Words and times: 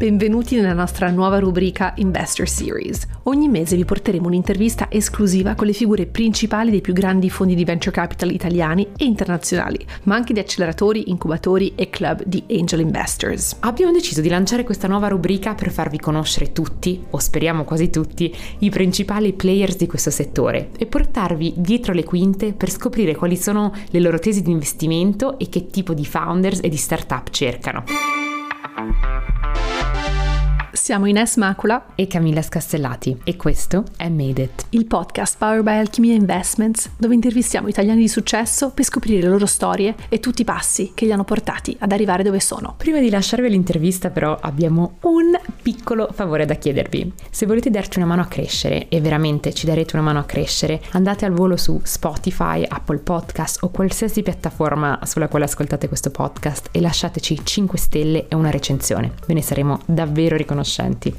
Benvenuti 0.00 0.54
nella 0.56 0.72
nostra 0.72 1.10
nuova 1.10 1.38
rubrica 1.38 1.92
Investor 1.96 2.48
Series. 2.48 3.06
Ogni 3.24 3.48
mese 3.48 3.76
vi 3.76 3.84
porteremo 3.84 4.28
un'intervista 4.28 4.86
esclusiva 4.90 5.54
con 5.54 5.66
le 5.66 5.74
figure 5.74 6.06
principali 6.06 6.70
dei 6.70 6.80
più 6.80 6.94
grandi 6.94 7.28
fondi 7.28 7.54
di 7.54 7.66
venture 7.66 7.94
capital 7.94 8.30
italiani 8.30 8.88
e 8.96 9.04
internazionali, 9.04 9.84
ma 10.04 10.14
anche 10.14 10.32
di 10.32 10.38
acceleratori, 10.38 11.10
incubatori 11.10 11.74
e 11.74 11.90
club 11.90 12.22
di 12.24 12.42
angel 12.48 12.80
investors. 12.80 13.58
Abbiamo 13.60 13.92
deciso 13.92 14.22
di 14.22 14.30
lanciare 14.30 14.64
questa 14.64 14.88
nuova 14.88 15.08
rubrica 15.08 15.52
per 15.54 15.70
farvi 15.70 15.98
conoscere 15.98 16.52
tutti, 16.52 17.04
o 17.10 17.18
speriamo 17.18 17.64
quasi 17.64 17.90
tutti, 17.90 18.34
i 18.60 18.70
principali 18.70 19.34
players 19.34 19.76
di 19.76 19.86
questo 19.86 20.08
settore 20.08 20.70
e 20.78 20.86
portarvi 20.86 21.52
dietro 21.58 21.92
le 21.92 22.04
quinte 22.04 22.54
per 22.54 22.70
scoprire 22.70 23.14
quali 23.14 23.36
sono 23.36 23.70
le 23.90 24.00
loro 24.00 24.18
tesi 24.18 24.40
di 24.40 24.50
investimento 24.50 25.38
e 25.38 25.50
che 25.50 25.66
tipo 25.66 25.92
di 25.92 26.06
founders 26.06 26.60
e 26.62 26.70
di 26.70 26.78
startup 26.78 27.28
cercano. 27.28 27.84
Siamo 30.72 31.06
Ines 31.06 31.34
Macula 31.34 31.94
e 31.96 32.06
Camilla 32.06 32.42
Scastellati 32.42 33.22
e 33.24 33.34
questo 33.34 33.82
è 33.96 34.08
Made 34.08 34.42
It, 34.42 34.66
il 34.70 34.86
podcast 34.86 35.36
powered 35.36 35.64
by 35.64 35.78
Alchimia 35.78 36.14
Investments 36.14 36.90
dove 36.96 37.12
intervistiamo 37.12 37.66
italiani 37.66 38.02
di 38.02 38.08
successo 38.08 38.70
per 38.70 38.84
scoprire 38.84 39.20
le 39.20 39.28
loro 39.30 39.46
storie 39.46 39.96
e 40.08 40.20
tutti 40.20 40.42
i 40.42 40.44
passi 40.44 40.92
che 40.94 41.06
li 41.06 41.12
hanno 41.12 41.24
portati 41.24 41.76
ad 41.80 41.90
arrivare 41.90 42.22
dove 42.22 42.38
sono. 42.38 42.74
Prima 42.76 43.00
di 43.00 43.10
lasciarvi 43.10 43.50
l'intervista 43.50 44.10
però 44.10 44.38
abbiamo 44.40 44.98
un 45.00 45.36
piccolo 45.60 46.08
favore 46.12 46.46
da 46.46 46.54
chiedervi. 46.54 47.14
Se 47.30 47.46
volete 47.46 47.68
darci 47.68 47.98
una 47.98 48.06
mano 48.06 48.22
a 48.22 48.26
crescere 48.26 48.86
e 48.88 49.00
veramente 49.00 49.52
ci 49.52 49.66
darete 49.66 49.96
una 49.96 50.04
mano 50.04 50.20
a 50.20 50.24
crescere, 50.24 50.80
andate 50.92 51.24
al 51.24 51.32
volo 51.32 51.56
su 51.56 51.80
Spotify, 51.82 52.64
Apple 52.66 52.98
Podcast 52.98 53.64
o 53.64 53.70
qualsiasi 53.70 54.22
piattaforma 54.22 55.00
sulla 55.02 55.26
quale 55.26 55.46
ascoltate 55.46 55.88
questo 55.88 56.10
podcast 56.10 56.68
e 56.70 56.80
lasciateci 56.80 57.40
5 57.42 57.76
stelle 57.76 58.28
e 58.28 58.36
una 58.36 58.50
recensione. 58.50 59.14
Ve 59.26 59.34
ne 59.34 59.42
saremo 59.42 59.80
davvero 59.84 60.36
riconoscenti 60.36 60.58
conoscenti. 60.60 61.14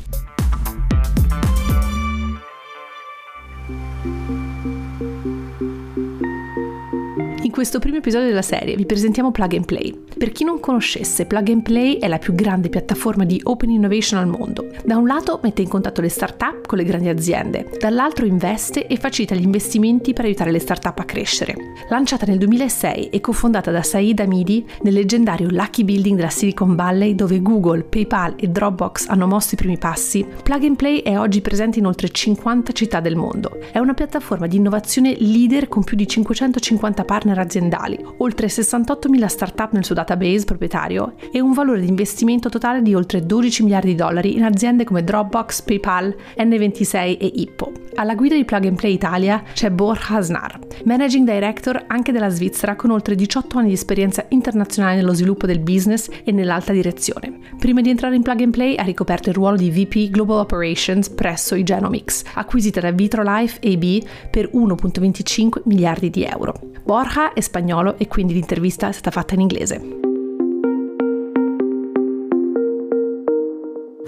In 7.51 7.57
questo 7.57 7.79
primo 7.79 7.97
episodio 7.97 8.29
della 8.29 8.41
serie 8.41 8.77
vi 8.77 8.85
presentiamo 8.85 9.31
Plug 9.31 9.55
and 9.55 9.65
Play. 9.65 9.93
Per 10.17 10.31
chi 10.31 10.45
non 10.45 10.61
conoscesse, 10.61 11.25
Plug 11.25 11.49
and 11.49 11.63
Play 11.63 11.97
è 11.97 12.07
la 12.07 12.17
più 12.17 12.33
grande 12.33 12.69
piattaforma 12.69 13.25
di 13.25 13.41
open 13.43 13.69
innovation 13.69 14.21
al 14.21 14.27
mondo. 14.27 14.69
Da 14.85 14.95
un 14.95 15.05
lato 15.05 15.41
mette 15.43 15.61
in 15.61 15.67
contatto 15.67 15.99
le 15.99 16.07
start-up 16.07 16.65
con 16.65 16.77
le 16.77 16.85
grandi 16.85 17.09
aziende, 17.09 17.69
dall'altro 17.77 18.25
investe 18.25 18.87
e 18.87 18.95
facilita 18.95 19.35
gli 19.35 19.43
investimenti 19.43 20.13
per 20.13 20.23
aiutare 20.23 20.51
le 20.51 20.59
start-up 20.59 20.99
a 20.99 21.03
crescere. 21.03 21.55
Lanciata 21.89 22.25
nel 22.25 22.37
2006 22.37 23.09
e 23.09 23.19
cofondata 23.19 23.69
da 23.69 23.83
Saeed 23.83 24.21
Hamidi 24.21 24.65
nel 24.83 24.93
leggendario 24.93 25.49
Lucky 25.49 25.83
Building 25.83 26.15
della 26.15 26.29
Silicon 26.29 26.73
Valley 26.75 27.15
dove 27.15 27.41
Google, 27.41 27.83
PayPal 27.83 28.35
e 28.37 28.47
Dropbox 28.47 29.09
hanno 29.09 29.27
mosso 29.27 29.55
i 29.55 29.57
primi 29.57 29.77
passi, 29.77 30.25
Plug 30.41 30.63
and 30.63 30.77
Play 30.77 30.99
è 30.99 31.19
oggi 31.19 31.41
presente 31.41 31.79
in 31.79 31.85
oltre 31.85 32.07
50 32.07 32.71
città 32.71 33.01
del 33.01 33.17
mondo. 33.17 33.59
È 33.73 33.77
una 33.77 33.93
piattaforma 33.93 34.47
di 34.47 34.55
innovazione 34.55 35.17
leader 35.19 35.67
con 35.67 35.83
più 35.83 35.97
di 35.97 36.07
550 36.07 37.03
partner 37.03 37.39
aziendali, 37.41 37.97
oltre 38.17 38.47
68.000 38.47 39.25
start-up 39.25 39.71
nel 39.73 39.85
suo 39.85 39.95
database 39.95 40.45
proprietario 40.45 41.15
e 41.31 41.39
un 41.39 41.53
valore 41.53 41.81
di 41.81 41.87
investimento 41.87 42.49
totale 42.49 42.81
di 42.81 42.93
oltre 42.93 43.25
12 43.25 43.63
miliardi 43.63 43.89
di 43.89 43.95
dollari 43.95 44.35
in 44.35 44.43
aziende 44.43 44.83
come 44.83 45.03
Dropbox, 45.03 45.61
PayPal, 45.61 46.15
N26 46.37 47.17
e 47.19 47.31
Ippo. 47.35 47.71
Alla 47.95 48.15
guida 48.15 48.35
di 48.35 48.45
Plug 48.45 48.65
and 48.65 48.77
Play 48.77 48.93
Italia 48.93 49.43
c'è 49.53 49.69
Borja 49.69 50.15
Asnar, 50.15 50.59
Managing 50.85 51.29
Director 51.29 51.83
anche 51.87 52.11
della 52.11 52.29
Svizzera 52.29 52.75
con 52.75 52.91
oltre 52.91 53.15
18 53.15 53.57
anni 53.57 53.67
di 53.67 53.73
esperienza 53.73 54.25
internazionale 54.29 54.95
nello 54.95 55.13
sviluppo 55.13 55.45
del 55.45 55.59
business 55.59 56.09
e 56.23 56.31
nell'alta 56.31 56.71
direzione. 56.71 57.37
Prima 57.57 57.81
di 57.81 57.89
entrare 57.89 58.15
in 58.15 58.21
Plug 58.21 58.41
and 58.41 58.51
Play 58.51 58.75
ha 58.75 58.83
ricoperto 58.83 59.29
il 59.29 59.35
ruolo 59.35 59.57
di 59.57 59.69
VP 59.69 60.09
Global 60.09 60.39
Operations 60.39 61.09
presso 61.09 61.55
i 61.55 61.63
Genomics, 61.63 62.23
acquisita 62.33 62.79
da 62.79 62.91
Vitrolife 62.91 63.59
AB 63.61 64.03
per 64.29 64.49
1.25 64.53 65.61
miliardi 65.65 66.09
di 66.09 66.23
euro. 66.23 66.70
Borja 66.91 67.31
è 67.31 67.39
spagnolo 67.39 67.97
e 67.97 68.09
quindi 68.09 68.33
l'intervista 68.33 68.89
è 68.89 68.91
stata 68.91 69.11
fatta 69.11 69.33
in 69.33 69.39
inglese. 69.39 69.75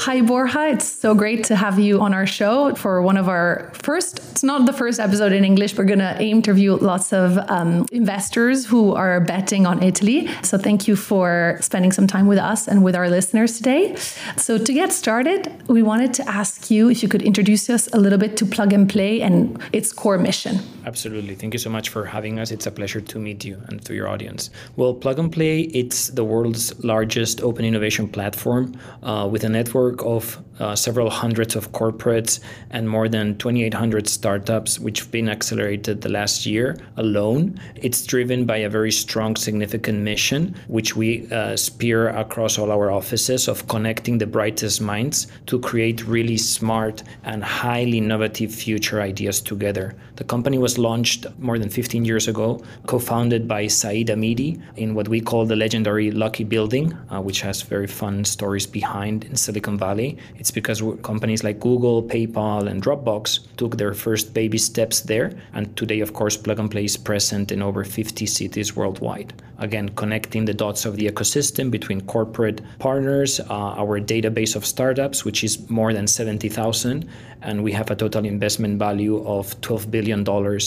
Hi, 0.06 0.22
Borja. 0.22 0.68
It's 0.68 0.84
so 0.84 1.16
great 1.16 1.48
to 1.48 1.56
have 1.56 1.80
you 1.80 2.02
on 2.02 2.14
our 2.14 2.28
show 2.28 2.76
for 2.76 3.02
one 3.02 3.18
of 3.18 3.30
our 3.30 3.72
first, 3.72 4.20
it's 4.32 4.44
not 4.44 4.66
the 4.66 4.74
first 4.74 5.00
episode 5.00 5.32
in 5.32 5.46
English. 5.46 5.78
We're 5.78 5.86
going 5.86 6.00
to 6.00 6.22
interview 6.22 6.76
lots 6.76 7.14
of 7.14 7.38
um, 7.50 7.86
investors 7.94 8.66
who 8.66 8.94
are 8.96 9.22
betting 9.22 9.66
on 9.66 9.82
Italy. 9.82 10.28
So 10.42 10.58
thank 10.58 10.86
you 10.86 10.98
for 10.98 11.58
spending 11.62 11.94
some 11.94 12.06
time 12.06 12.28
with 12.28 12.38
us 12.38 12.68
and 12.68 12.84
with 12.84 12.98
our 12.98 13.10
listeners 13.10 13.56
today. 13.56 13.96
So 14.36 14.58
to 14.58 14.74
get 14.74 14.92
started, 14.92 15.50
we 15.70 15.82
wanted 15.82 16.14
to 16.16 16.28
ask 16.28 16.70
you 16.70 16.90
if 16.90 17.02
you 17.02 17.08
could 17.08 17.22
introduce 17.22 17.70
us 17.70 17.88
a 17.94 17.98
little 17.98 18.20
bit 18.20 18.36
to 18.38 18.46
Plug 18.46 18.74
and 18.74 18.90
Play 18.90 19.22
and 19.22 19.58
its 19.72 19.94
core 19.94 20.18
mission. 20.18 20.60
Absolutely. 20.86 21.36
Thank 21.36 21.54
you 21.54 21.60
so 21.60 21.70
much 21.70 21.90
for 21.90 22.06
having 22.06 22.40
us. 22.40 22.52
It's 22.52 22.68
a 22.68 22.72
pleasure 22.72 23.02
to 23.02 23.20
meet 23.20 23.46
you 23.46 23.62
and 23.68 23.84
to 23.86 23.94
your 23.94 24.08
audience. 24.08 24.50
Well, 24.76 24.94
Plug 24.94 25.20
and 25.20 25.32
Play, 25.32 25.62
it's 25.62 26.10
the 26.10 26.24
world's 26.24 26.84
largest 26.84 27.42
open 27.42 27.66
innovation 27.66 28.08
platform 28.08 28.78
uh, 29.02 29.28
with 29.32 29.44
a 29.44 29.50
network 29.50 29.74
network 29.74 30.04
of 30.06 30.40
uh, 30.60 30.76
several 30.76 31.10
hundreds 31.10 31.56
of 31.56 31.72
corporates 31.72 32.40
and 32.70 32.90
more 32.90 33.08
than 33.08 33.38
2,800 33.38 34.08
startups, 34.08 34.80
which 34.80 35.00
have 35.00 35.12
been 35.12 35.30
accelerated 35.30 36.02
the 36.02 36.10
last 36.10 36.46
year 36.46 36.78
alone. 36.98 37.60
It's 37.76 38.06
driven 38.06 38.46
by 38.46 38.58
a 38.58 38.70
very 38.70 38.92
strong, 38.92 39.36
significant 39.36 40.00
mission, 40.00 40.56
which 40.68 40.96
we 40.96 41.28
uh, 41.32 41.56
spear 41.58 42.10
across 42.10 42.58
all 42.58 42.72
our 42.72 42.92
offices 42.92 43.48
of 43.48 43.68
connecting 43.68 44.18
the 44.18 44.28
brightest 44.28 44.82
minds 44.82 45.28
to 45.48 45.60
create 45.60 46.06
really 46.06 46.38
smart 46.38 47.04
and 47.24 47.44
highly 47.44 47.98
innovative 47.98 48.54
future 48.54 49.02
ideas 49.02 49.42
together. 49.42 49.96
The 50.16 50.24
company 50.24 50.58
was 50.60 50.78
launched 50.78 51.26
more 51.40 51.58
than 51.58 51.70
15 51.70 52.06
years 52.06 52.28
ago, 52.28 52.62
co 52.86 53.00
founded 53.00 53.48
by 53.48 53.68
Saeed 53.68 54.10
Amidi 54.10 54.62
in 54.76 54.94
what 54.94 55.08
we 55.08 55.20
call 55.20 55.46
the 55.46 55.56
legendary 55.56 56.12
Lucky 56.12 56.44
Building, 56.44 56.94
uh, 57.10 57.22
which 57.22 57.42
has 57.42 57.64
very 57.64 57.88
fun 57.88 58.24
stories 58.24 58.68
behind 58.68 59.24
in 59.24 59.36
Silicon 59.36 59.78
Valley. 59.78 60.18
It's 60.44 60.52
because 60.52 60.84
companies 61.04 61.42
like 61.42 61.62
Google, 61.62 62.04
PayPal, 62.04 62.68
and 62.68 62.84
Dropbox 62.84 63.56
took 63.56 63.78
their 63.78 63.94
first 63.94 64.34
baby 64.34 64.58
steps 64.58 65.00
there. 65.00 65.32
And 65.54 65.74
today, 65.78 66.02
of 66.02 66.12
course, 66.12 66.36
Plug 66.36 66.60
and 66.60 66.70
Play 66.70 66.84
is 66.84 66.98
present 66.98 67.50
in 67.54 67.62
over 67.62 67.86
50 67.86 68.26
cities 68.26 68.76
worldwide. 68.76 69.32
Again, 69.60 69.88
connecting 69.96 70.44
the 70.44 70.54
dots 70.54 70.84
of 70.84 70.98
the 70.98 71.10
ecosystem 71.10 71.72
between 71.72 72.02
corporate 72.02 72.60
partners, 72.78 73.40
uh, 73.40 73.80
our 73.84 74.02
database 74.02 74.58
of 74.58 74.66
startups, 74.66 75.24
which 75.24 75.46
is 75.46 75.70
more 75.70 75.94
than 75.94 76.08
70,000, 76.08 77.08
and 77.44 77.64
we 77.64 77.72
have 77.72 77.92
a 77.92 77.96
total 77.96 78.26
investment 78.26 78.80
value 78.80 79.26
of 79.26 79.60
$12 79.62 79.92
billion 79.92 80.22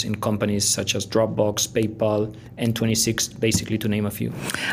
in 0.05 0.21
companies 0.21 0.65
such 0.69 0.95
as 0.95 1.07
Dropbox, 1.07 1.69
PayPal, 1.69 2.35
N26, 2.59 3.39
basically 3.41 3.79
to 3.79 3.89
name 3.89 4.07
a 4.07 4.11
few. 4.11 4.33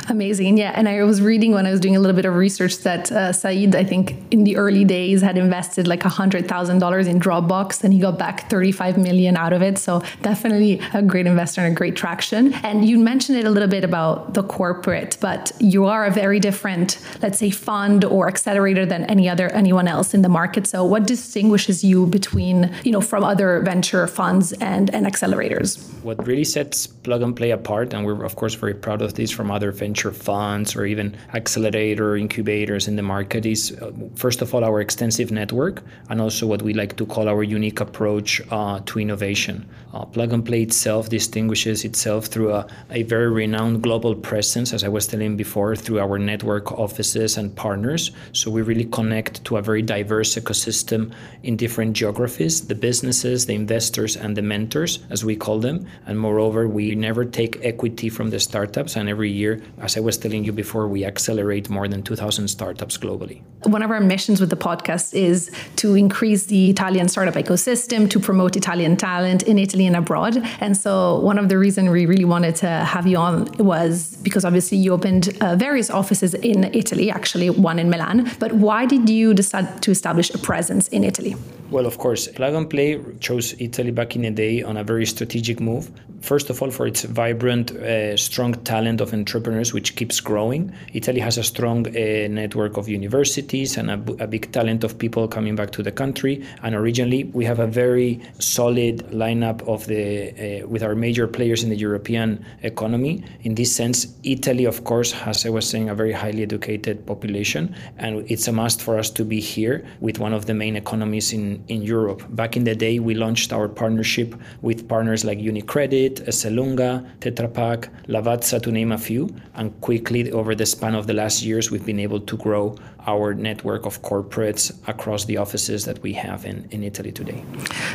Amazing. 0.09 0.58
Yeah. 0.58 0.74
And 0.75 0.88
I 0.88 1.03
was 1.03 1.22
reading 1.22 1.53
when 1.53 1.66
I 1.66 1.72
was 1.72 1.80
doing 1.80 1.96
a 1.96 2.00
little 2.00 2.16
bit 2.16 2.25
of 2.25 2.36
research 2.36 2.78
that 2.80 3.12
uh, 3.12 3.31
Saeed, 3.31 3.75
I 3.75 3.84
think 3.84 4.16
in 4.31 4.44
the 4.44 4.58
early 4.58 4.86
days, 4.86 5.22
had 5.22 5.38
invested 5.38 5.88
like 5.88 6.02
$100,000 6.02 7.08
in 7.08 7.19
Dropbox 7.19 7.84
and 7.84 7.94
he 7.94 8.00
got 8.00 8.18
back 8.18 8.50
35 8.50 8.97
million 8.97 9.38
out 9.38 9.53
of 9.53 9.62
it. 9.62 9.78
So 9.78 10.03
definitely 10.22 10.81
a 10.94 11.02
great 11.02 11.28
investor 11.28 11.62
and 11.62 11.74
a 11.74 11.75
great 11.75 11.96
traction. 11.96 12.53
And 12.56 12.86
you 12.86 13.00
mentioned 13.00 13.38
it 13.38 13.46
a 13.46 13.50
little 13.50 13.69
bit 13.69 13.84
about 13.84 14.34
the 14.34 14.44
corporate, 14.44 15.18
but 15.22 15.52
you 15.59 15.86
are 15.86 16.06
a 16.06 16.12
very 16.12 16.40
different, 16.40 17.00
let's 17.22 17.40
say, 17.40 17.50
fund 17.50 18.06
or 18.06 18.28
accelerator 18.28 18.86
than 18.86 19.03
any 19.06 19.30
other 19.30 19.50
anyone 19.50 19.88
else 19.88 20.13
in 20.13 20.22
the 20.22 20.30
market. 20.30 20.68
So 20.68 20.84
what 20.84 21.06
distinguishes 21.06 21.84
you 21.84 21.93
between, 21.94 22.72
you 22.84 22.92
know, 22.92 23.02
from 23.02 23.24
other 23.24 23.62
venture 23.62 24.06
funds 24.08 24.54
and, 24.54 24.94
and 24.96 25.06
accelerators? 25.06 25.68
What 26.04 26.26
really 26.28 26.44
sets 26.44 26.88
Plug 26.88 27.22
and 27.22 27.36
Play 27.36 27.52
apart, 27.52 27.94
and 27.94 28.06
we're 28.06 28.24
of 28.24 28.36
course 28.36 28.56
very 28.56 28.74
proud 28.74 29.02
of 29.02 29.14
this 29.14 29.31
from 29.31 29.52
other 29.52 29.72
venture 29.72 30.12
funds 30.12 30.76
or 30.76 30.86
even 30.86 31.16
accelerator 31.34 32.16
incubators 32.16 32.88
in 32.88 32.95
the 32.95 33.01
market, 33.04 33.45
is 33.45 33.72
uh, 33.81 33.92
first 34.16 34.42
of 34.42 34.54
all 34.54 34.63
our 34.63 34.80
extensive 34.81 35.31
network 35.31 35.84
and 36.10 36.22
also 36.22 36.48
what 36.48 36.62
we 36.62 36.74
like 36.74 36.95
to 36.98 37.06
call 37.06 37.28
our 37.28 37.44
unique 37.44 37.80
approach 37.80 38.42
uh, 38.51 38.80
to 38.86 39.00
innovation. 39.00 39.68
Uh, 39.94 40.06
Plug 40.06 40.34
and 40.34 40.46
Play 40.46 40.63
itself 40.63 41.10
distinguishes 41.10 41.84
itself 41.86 42.25
through 42.25 42.51
a, 42.54 42.66
a 42.89 43.04
very 43.04 43.30
renowned 43.30 43.84
global 43.84 44.16
presence, 44.16 44.74
as 44.74 44.84
I 44.84 44.88
was 44.88 45.06
telling 45.07 45.36
before, 45.38 45.75
through 45.75 46.00
our 46.00 46.18
network 46.18 46.72
offices 46.72 47.38
and 47.38 47.54
partners. 47.56 48.12
So 48.31 48.50
we 48.50 48.62
really 48.62 48.86
connect 48.86 49.44
to 49.46 49.57
a 49.57 49.62
very 49.62 49.81
diverse 49.81 50.36
ecosystem 50.36 51.13
in 51.44 51.57
different 51.57 51.82
geographies, 51.91 52.68
the 52.68 52.75
businesses, 52.75 53.45
the 53.47 53.56
investors, 53.56 54.15
and 54.15 54.38
the 54.38 54.41
mentors, 54.41 55.00
as 55.09 55.25
we 55.25 55.35
call 55.35 55.59
them. 55.59 55.85
And 56.06 56.19
moreover, 56.19 56.68
we 56.68 56.95
never 56.95 57.25
take 57.25 57.59
equity 57.63 58.09
from 58.09 58.30
the 58.30 58.39
startups. 58.39 58.95
And 58.95 59.09
every 59.09 59.31
year, 59.31 59.62
as 59.80 59.97
I 59.97 60.00
was 60.00 60.18
telling 60.18 60.45
you 60.45 60.53
before, 60.53 60.88
we 60.88 61.03
accelerate 61.03 61.69
more 61.69 61.88
than 61.88 62.03
2,000 62.03 62.47
startups 62.47 62.97
globally. 62.97 63.41
One 63.63 63.81
of 63.81 63.91
our 63.91 64.00
missions 64.00 64.39
with 64.39 64.50
the 64.50 64.56
podcast 64.56 65.13
is 65.13 65.51
to 65.77 65.95
increase 65.95 66.45
the 66.45 66.69
Italian 66.69 67.09
startup 67.09 67.33
ecosystem, 67.33 68.09
to 68.12 68.19
promote 68.19 68.56
Italian 68.56 68.95
talent 68.95 69.44
in 69.44 69.57
Italy 69.57 69.86
and 69.86 69.95
abroad. 69.95 70.38
And 70.59 70.77
so, 70.77 71.19
one 71.19 71.39
of 71.39 71.50
the 71.50 71.57
reasons 71.57 71.89
we 71.89 72.06
really 72.06 72.25
wanted 72.25 72.56
to 72.57 72.68
have 72.68 73.07
you 73.07 73.18
on 73.18 73.45
was 73.57 74.15
because 74.18 74.45
obviously 74.45 74.77
you 74.77 74.94
opened 74.94 75.36
uh, 75.41 75.56
various 75.56 75.89
offices 75.89 76.33
in 76.36 76.65
Italy, 76.74 77.09
actually, 77.09 77.50
one 77.50 77.79
in 77.79 77.89
Milan. 77.89 78.29
But 78.39 78.53
why 78.53 78.86
did 78.86 79.09
you 79.09 79.33
decide 79.33 79.81
to 79.83 79.91
establish 79.91 80.29
a 80.33 80.38
presence 80.38 80.88
in 80.89 81.03
Italy? 81.03 81.36
Well, 81.74 81.88
of 81.88 81.98
course, 81.98 82.28
Plug 82.28 82.54
and 82.54 82.70
Play 82.70 83.00
chose 83.20 83.56
Italy 83.58 83.90
back 83.90 84.16
in 84.16 84.22
the 84.22 84.30
day 84.30 84.62
on 84.62 84.78
a 84.78 84.84
very 84.84 85.08
strategic 85.08 85.60
move. 85.60 85.90
First 86.22 86.52
of 86.52 86.62
all, 86.62 86.70
for 86.70 86.86
its 86.86 87.04
vibrant, 87.04 87.72
uh, 87.72 88.16
strong 88.16 88.54
talent 88.64 89.02
of 89.02 89.12
entrepreneurs, 89.12 89.74
which 89.74 89.96
keeps 89.96 90.22
growing. 90.22 90.72
Italy 90.94 91.20
has 91.20 91.40
a 91.40 91.44
strong 91.44 91.88
uh, 91.88 92.28
network 92.30 92.78
of 92.78 92.88
universities 92.88 93.75
and 93.75 93.90
a, 93.90 94.28
big 94.28 94.52
talent 94.52 94.84
of 94.84 95.00
people 95.00 95.28
coming 95.28 95.56
back 95.56 95.72
to 95.72 95.81
the 95.81 95.92
country. 95.92 96.46
And 96.62 96.75
originally, 96.75 97.24
we 97.24 97.44
have 97.46 97.60
a 97.60 97.66
very 97.66 98.22
solid 98.38 99.00
lineup 99.10 99.68
of 99.68 99.88
the 99.88 100.62
uh, 100.62 100.68
with 100.68 100.84
our 100.84 100.94
major 100.94 101.28
players 101.28 101.64
in 101.64 101.70
the 101.70 101.75
European 101.75 102.46
economy. 102.62 103.24
In 103.42 103.56
this 103.56 103.75
sense, 103.75 104.16
Italy, 104.24 104.66
of 104.66 104.84
course, 104.84 105.12
has, 105.12 105.44
I 105.46 105.50
was 105.50 105.68
saying, 105.68 105.90
a 105.90 105.96
very 105.96 106.14
highly 106.14 106.44
educated 106.44 107.06
population, 107.08 107.75
and 107.98 108.30
it's 108.31 108.48
a 108.48 108.52
must 108.52 108.80
for 108.81 109.00
us 109.00 109.10
to 109.10 109.25
be 109.25 109.42
here 109.42 109.84
with 110.00 110.20
one 110.20 110.34
of 110.34 110.46
the 110.46 110.54
main 110.54 110.75
economies 110.75 111.34
in 111.34 111.62
in, 111.68 111.83
Europe. 111.83 112.24
Back 112.30 112.56
in 112.56 112.63
the 112.63 112.75
day, 112.75 113.00
we 113.00 113.13
launched 113.13 113.51
our 113.51 113.68
partnership 113.68 114.36
with 114.62 114.88
partners 114.88 115.25
like 115.25 115.39
UniCredit, 115.39 116.25
Esselunga, 116.27 117.06
Tetra 117.19 117.54
Pak, 117.54 117.89
Lavazza, 118.07 118.62
to 118.62 118.71
name 118.71 118.92
a 118.92 118.98
few. 118.98 119.30
And 119.56 119.80
quickly, 119.81 120.31
over 120.31 120.56
the 120.56 120.65
span 120.65 120.95
of 120.95 121.07
the 121.07 121.13
last 121.13 121.44
years, 121.44 121.71
we've 121.71 121.86
been 121.86 122.00
able 122.00 122.21
to 122.21 122.38
grow 122.38 122.75
our 123.07 123.33
network 123.33 123.86
of 123.86 124.01
corporates 124.01 124.71
across 124.88 125.25
the 125.25 125.38
offices 125.38 125.86
that 125.86 126.01
we 126.01 126.13
have 126.13 126.45
in, 126.45 126.68
in 126.71 126.83
Italy 126.83 127.12
today. 127.12 127.44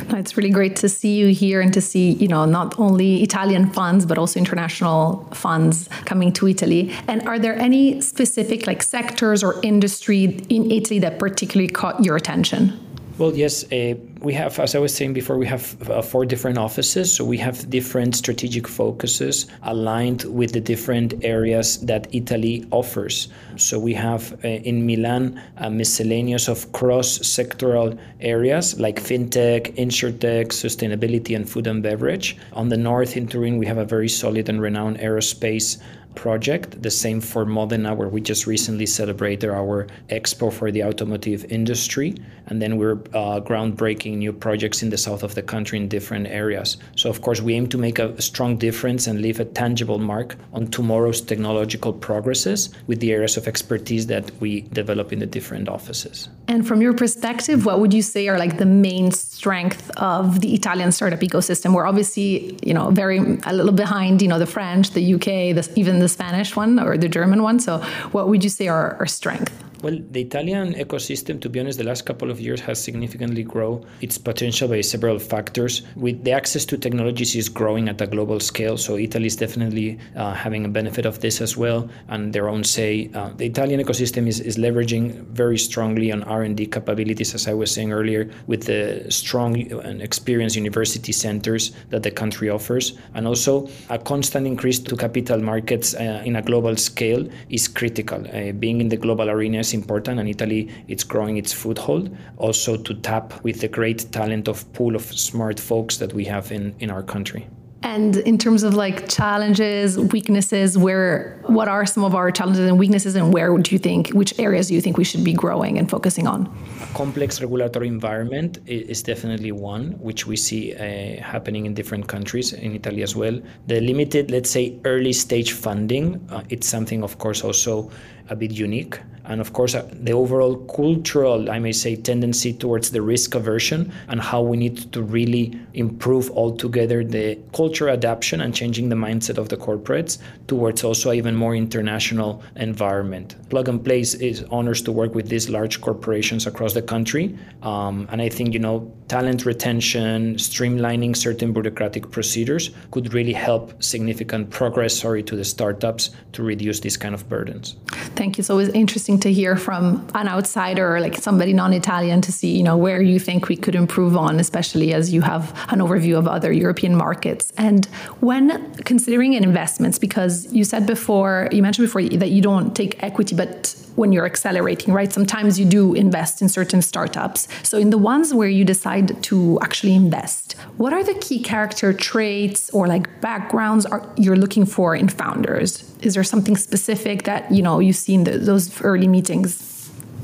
No, 0.09 0.17
it's 0.17 0.37
really 0.37 0.49
great 0.49 0.75
to 0.77 0.89
see 0.89 1.15
you 1.17 1.33
here 1.33 1.61
and 1.61 1.73
to 1.73 1.81
see, 1.81 2.11
you 2.11 2.27
know, 2.27 2.45
not 2.45 2.79
only 2.79 3.23
Italian 3.23 3.71
funds, 3.71 4.05
but 4.05 4.17
also 4.17 4.39
international 4.39 5.27
funds 5.33 5.89
coming 6.05 6.31
to 6.33 6.47
Italy. 6.47 6.93
And 7.07 7.27
are 7.27 7.39
there 7.39 7.57
any 7.57 8.01
specific 8.01 8.67
like 8.67 8.83
sectors 8.83 9.43
or 9.43 9.59
industry 9.63 10.25
in 10.49 10.69
Italy 10.71 10.99
that 10.99 11.19
particularly 11.19 11.69
caught 11.69 12.03
your 12.03 12.15
attention? 12.15 12.79
Well, 13.19 13.35
yes, 13.35 13.69
uh, 13.69 13.95
we 14.21 14.33
have, 14.35 14.57
as 14.59 14.75
I 14.75 14.79
was 14.79 14.95
saying 14.95 15.11
before, 15.11 15.37
we 15.37 15.45
have 15.45 15.89
uh, 15.89 16.01
four 16.01 16.25
different 16.25 16.57
offices. 16.57 17.13
So 17.13 17.25
we 17.25 17.37
have 17.39 17.69
different 17.69 18.15
strategic 18.15 18.65
focuses 18.65 19.45
aligned 19.63 20.23
with 20.23 20.53
the 20.53 20.61
different 20.61 21.13
areas 21.21 21.81
that 21.81 22.07
Italy 22.15 22.65
offers. 22.71 23.27
So 23.57 23.77
we 23.77 23.93
have 23.95 24.33
uh, 24.45 24.47
in 24.47 24.85
Milan 24.85 25.41
a 25.57 25.69
miscellaneous 25.69 26.47
of 26.47 26.71
cross 26.71 27.19
sectoral 27.19 27.99
areas 28.21 28.79
like 28.79 29.03
fintech, 29.03 29.75
insurtech, 29.75 30.53
sustainability, 30.53 31.35
and 31.35 31.49
food 31.49 31.67
and 31.67 31.83
beverage. 31.83 32.37
On 32.53 32.69
the 32.69 32.77
north 32.77 33.17
in 33.17 33.27
Turin, 33.27 33.57
we 33.57 33.65
have 33.65 33.79
a 33.79 33.85
very 33.85 34.07
solid 34.07 34.47
and 34.47 34.61
renowned 34.61 34.97
aerospace 34.99 35.77
project. 36.19 36.81
The 36.83 36.91
same 36.91 37.21
for 37.21 37.45
Modena, 37.45 37.95
where 37.95 38.09
we 38.09 38.19
just 38.19 38.45
recently 38.45 38.85
celebrated 38.85 39.49
our 39.49 39.87
expo 40.09 40.51
for 40.51 40.69
the 40.69 40.83
automotive 40.83 41.45
industry. 41.49 42.13
And 42.47 42.61
then 42.61 42.77
we're 42.77 42.97
uh, 43.13 43.39
groundbreaking 43.49 44.17
new 44.17 44.33
projects 44.33 44.83
in 44.83 44.89
the 44.89 44.97
south 44.97 45.23
of 45.23 45.35
the 45.35 45.41
country 45.41 45.77
in 45.77 45.87
different 45.87 46.27
areas. 46.27 46.77
So, 46.95 47.09
of 47.09 47.21
course, 47.21 47.39
we 47.41 47.53
aim 47.53 47.67
to 47.69 47.77
make 47.77 47.99
a, 47.99 48.09
strong 48.21 48.57
difference 48.57 49.07
and 49.07 49.21
leave 49.21 49.39
a 49.39 49.45
tangible 49.45 49.97
mark 49.97 50.35
on 50.51 50.67
tomorrow's 50.67 51.21
technological 51.21 51.93
progresses 51.93 52.69
with 52.87 52.99
the 52.99 53.11
areas 53.13 53.37
of 53.37 53.47
expertise 53.47 54.07
that 54.07 54.25
we 54.41 54.61
develop 54.81 55.13
in 55.13 55.19
the 55.19 55.25
different 55.25 55.69
offices. 55.69 56.27
And 56.47 56.67
from 56.67 56.81
your 56.81 56.93
perspective, 56.93 57.65
what 57.65 57.79
would 57.79 57.93
you 57.93 58.01
say 58.01 58.27
are 58.27 58.37
like 58.37 58.57
the 58.57 58.65
main 58.89 59.11
strength 59.11 59.89
of 59.97 60.41
the 60.41 60.53
Italian 60.53 60.91
startup 60.91 61.21
ecosystem? 61.21 61.73
We're 61.73 61.87
obviously, 61.87 62.57
you 62.61 62.73
know, 62.73 62.89
very 62.89 63.19
a 63.45 63.53
little 63.53 63.77
behind, 63.85 64.21
you 64.21 64.27
know, 64.27 64.39
the 64.39 64.51
French, 64.57 64.91
the 64.91 65.05
UK, 65.15 65.55
the, 65.57 65.63
even 65.75 65.99
the 65.99 66.08
Spanish 66.09 66.55
one 66.55 66.79
or 66.79 66.97
the 66.97 67.09
German 67.09 67.43
one. 67.43 67.59
So, 67.59 67.79
what 68.11 68.27
would 68.27 68.43
you 68.43 68.49
say 68.49 68.67
are 68.67 68.95
our 68.99 69.07
strength? 69.07 69.68
Well, 69.81 69.97
the 70.11 70.19
Italian 70.19 70.73
ecosystem, 70.73 71.39
to 71.39 71.47
be 71.47 71.61
honest, 71.61 71.77
the 71.77 71.85
last 71.85 72.05
couple 72.05 72.29
of 72.29 72.41
years 72.41 72.59
has 72.61 72.83
significantly 72.83 73.43
grown 73.43 73.85
its 74.01 74.17
potential 74.17 74.67
by 74.67 74.81
several 74.81 75.19
factors. 75.19 75.83
With 75.95 76.25
the 76.25 76.33
access 76.33 76.65
to 76.65 76.77
technologies 76.77 77.33
is 77.33 77.47
growing 77.47 77.87
at 77.87 78.01
a 78.01 78.07
global 78.07 78.41
scale, 78.41 78.77
so 78.77 78.97
Italy 78.97 79.27
is 79.27 79.37
definitely 79.37 79.97
uh, 80.17 80.33
having 80.33 80.65
a 80.65 80.67
benefit 80.67 81.05
of 81.05 81.21
this 81.21 81.39
as 81.39 81.55
well, 81.55 81.89
and 82.09 82.33
their 82.33 82.49
own 82.49 82.65
say. 82.65 83.09
Uh, 83.13 83.29
the 83.37 83.45
Italian 83.45 83.79
ecosystem 83.79 84.27
is, 84.27 84.41
is 84.41 84.57
leveraging 84.57 85.13
very 85.27 85.57
strongly 85.57 86.11
on 86.11 86.23
R&D 86.23 86.65
capabilities, 86.65 87.33
as 87.33 87.47
I 87.47 87.53
was 87.53 87.71
saying 87.71 87.93
earlier, 87.93 88.29
with 88.47 88.65
the 88.65 89.05
strong 89.09 89.55
and 89.71 90.01
experienced 90.01 90.57
university 90.57 91.13
centers 91.13 91.71
that 91.89 92.03
the 92.03 92.11
country 92.11 92.49
offers, 92.49 92.97
and 93.13 93.25
also 93.25 93.69
a 93.89 93.97
constant 93.97 94.45
increase 94.45 94.79
to 94.79 94.97
capital 94.97 95.39
markets 95.41 95.93
uh, 95.93 96.21
in 96.25 96.35
a 96.35 96.41
global 96.41 96.75
scale 96.75 97.25
is 97.49 97.69
critical. 97.69 98.27
Uh, 98.27 98.51
being 98.51 98.81
in 98.81 98.89
the 98.89 98.97
global 98.97 99.29
arena 99.29 99.63
important, 99.73 100.19
and 100.19 100.27
Italy 100.27 100.69
it's 100.87 101.03
growing 101.03 101.37
its 101.37 101.53
foothold. 101.53 102.15
Also 102.37 102.77
to 102.77 102.93
tap 102.93 103.43
with 103.43 103.61
the 103.61 103.67
great 103.67 104.11
talent 104.11 104.47
of 104.47 104.71
pool 104.73 104.95
of 104.95 105.03
smart 105.03 105.59
folks 105.59 105.97
that 105.97 106.13
we 106.13 106.25
have 106.25 106.51
in 106.51 106.75
in 106.79 106.89
our 106.89 107.03
country. 107.03 107.47
And 107.81 108.17
in 108.17 108.37
terms 108.37 108.63
of 108.63 108.73
like 108.73 109.07
challenges, 109.07 109.97
weaknesses, 109.97 110.77
where 110.77 111.39
what 111.45 111.67
are 111.67 111.85
some 111.85 112.03
of 112.03 112.13
our 112.13 112.29
challenges 112.29 112.67
and 112.67 112.77
weaknesses, 112.77 113.15
and 113.15 113.33
where 113.33 113.57
do 113.57 113.71
you 113.73 113.79
think 113.79 114.09
which 114.09 114.37
areas 114.37 114.67
do 114.67 114.73
you 114.73 114.81
think 114.81 114.97
we 114.97 115.03
should 115.05 115.23
be 115.23 115.33
growing 115.33 115.77
and 115.77 115.89
focusing 115.89 116.27
on? 116.27 116.45
A 116.81 116.93
complex 116.93 117.39
regulatory 117.39 117.87
environment 117.87 118.59
is 118.65 119.01
definitely 119.01 119.51
one 119.53 119.91
which 119.99 120.27
we 120.27 120.35
see 120.35 120.73
uh, 120.73 121.23
happening 121.23 121.65
in 121.65 121.73
different 121.73 122.07
countries, 122.07 122.51
in 122.51 122.75
Italy 122.75 123.01
as 123.01 123.15
well. 123.15 123.39
The 123.67 123.79
limited, 123.79 124.29
let's 124.29 124.49
say, 124.49 124.77
early 124.83 125.13
stage 125.13 125.53
funding, 125.53 126.25
uh, 126.29 126.43
it's 126.49 126.67
something, 126.67 127.01
of 127.01 127.17
course, 127.17 127.43
also 127.43 127.89
a 128.29 128.35
bit 128.35 128.51
unique 128.51 128.99
and 129.25 129.39
of 129.41 129.53
course 129.53 129.75
uh, 129.75 129.87
the 129.93 130.11
overall 130.11 130.55
cultural 130.67 131.49
i 131.49 131.59
may 131.59 131.71
say 131.71 131.95
tendency 131.95 132.51
towards 132.53 132.91
the 132.91 133.01
risk 133.01 133.35
aversion 133.35 133.91
and 134.07 134.21
how 134.21 134.41
we 134.41 134.57
need 134.57 134.91
to 134.91 135.01
really 135.01 135.57
improve 135.73 136.29
altogether 136.31 137.03
the 137.03 137.37
cultural 137.69 137.93
adaptation 137.93 138.41
and 138.41 138.53
changing 138.55 138.89
the 138.89 138.95
mindset 138.95 139.37
of 139.37 139.49
the 139.49 139.57
corporates 139.57 140.17
towards 140.47 140.83
also 140.83 141.11
even 141.11 141.35
more 141.35 141.55
international 141.55 142.41
environment. 142.55 143.35
Plug 143.49 143.69
and 143.69 143.83
play 143.83 144.01
is 144.01 144.43
honors 144.49 144.81
to 144.81 144.91
work 144.91 145.13
with 145.13 145.29
these 145.29 145.49
large 145.49 145.81
corporations 145.81 146.47
across 146.47 146.73
the 146.73 146.81
country. 146.81 147.37
Um, 147.61 148.07
and 148.11 148.21
i 148.21 148.29
think 148.29 148.53
you 148.53 148.59
know 148.59 148.91
talent 149.09 149.45
retention 149.45 150.35
streamlining 150.35 151.15
certain 151.15 151.51
bureaucratic 151.51 152.09
procedures 152.11 152.71
could 152.91 153.13
really 153.13 153.33
help 153.33 153.83
significant 153.83 154.49
progress 154.49 154.97
sorry 154.97 155.23
to 155.23 155.35
the 155.35 155.45
startups 155.45 156.11
to 156.31 156.43
reduce 156.43 156.79
these 156.79 156.97
kind 156.97 157.13
of 157.13 157.27
burdens 157.27 157.75
thank 158.15 158.37
you 158.37 158.43
so 158.43 158.57
it's 158.59 158.73
interesting 158.73 159.19
to 159.19 159.31
hear 159.31 159.55
from 159.55 160.07
an 160.13 160.27
outsider, 160.27 160.99
like 160.99 161.15
somebody 161.15 161.53
non-Italian, 161.53 162.21
to 162.21 162.31
see 162.31 162.55
you 162.57 162.63
know 162.63 162.77
where 162.77 163.01
you 163.01 163.19
think 163.19 163.47
we 163.47 163.55
could 163.55 163.75
improve 163.75 164.15
on, 164.15 164.39
especially 164.39 164.93
as 164.93 165.13
you 165.13 165.21
have 165.21 165.43
an 165.69 165.79
overview 165.79 166.17
of 166.17 166.27
other 166.27 166.51
European 166.51 166.95
markets. 166.95 167.51
And 167.57 167.85
when 168.19 168.73
considering 168.91 169.33
investments, 169.33 169.97
because 169.99 170.51
you 170.51 170.63
said 170.63 170.85
before, 170.85 171.49
you 171.51 171.61
mentioned 171.61 171.87
before 171.87 172.03
that 172.23 172.29
you 172.29 172.41
don't 172.41 172.75
take 172.75 173.01
equity, 173.03 173.35
but 173.35 173.75
when 173.95 174.13
you're 174.13 174.25
accelerating, 174.25 174.93
right? 174.93 175.11
Sometimes 175.11 175.59
you 175.59 175.65
do 175.65 175.93
invest 175.93 176.41
in 176.41 176.47
certain 176.47 176.81
startups. 176.81 177.47
So, 177.63 177.77
in 177.77 177.89
the 177.89 177.97
ones 177.97 178.33
where 178.33 178.47
you 178.47 178.63
decide 178.63 178.98
to 179.07 179.59
actually 179.61 179.95
invest, 179.95 180.53
what 180.77 180.93
are 180.93 181.03
the 181.03 181.15
key 181.15 181.41
character 181.41 181.93
traits 181.93 182.69
or 182.71 182.87
like 182.87 183.21
backgrounds 183.21 183.85
are 183.85 184.07
you're 184.17 184.35
looking 184.35 184.65
for 184.65 184.95
in 184.95 185.07
founders? 185.07 185.83
Is 186.01 186.13
there 186.13 186.23
something 186.23 186.57
specific 186.57 187.23
that 187.23 187.51
you 187.51 187.61
know 187.61 187.79
you 187.79 187.93
see 187.93 188.13
in 188.13 188.23
the, 188.23 188.37
those 188.37 188.81
early 188.81 189.07
meetings? 189.07 189.78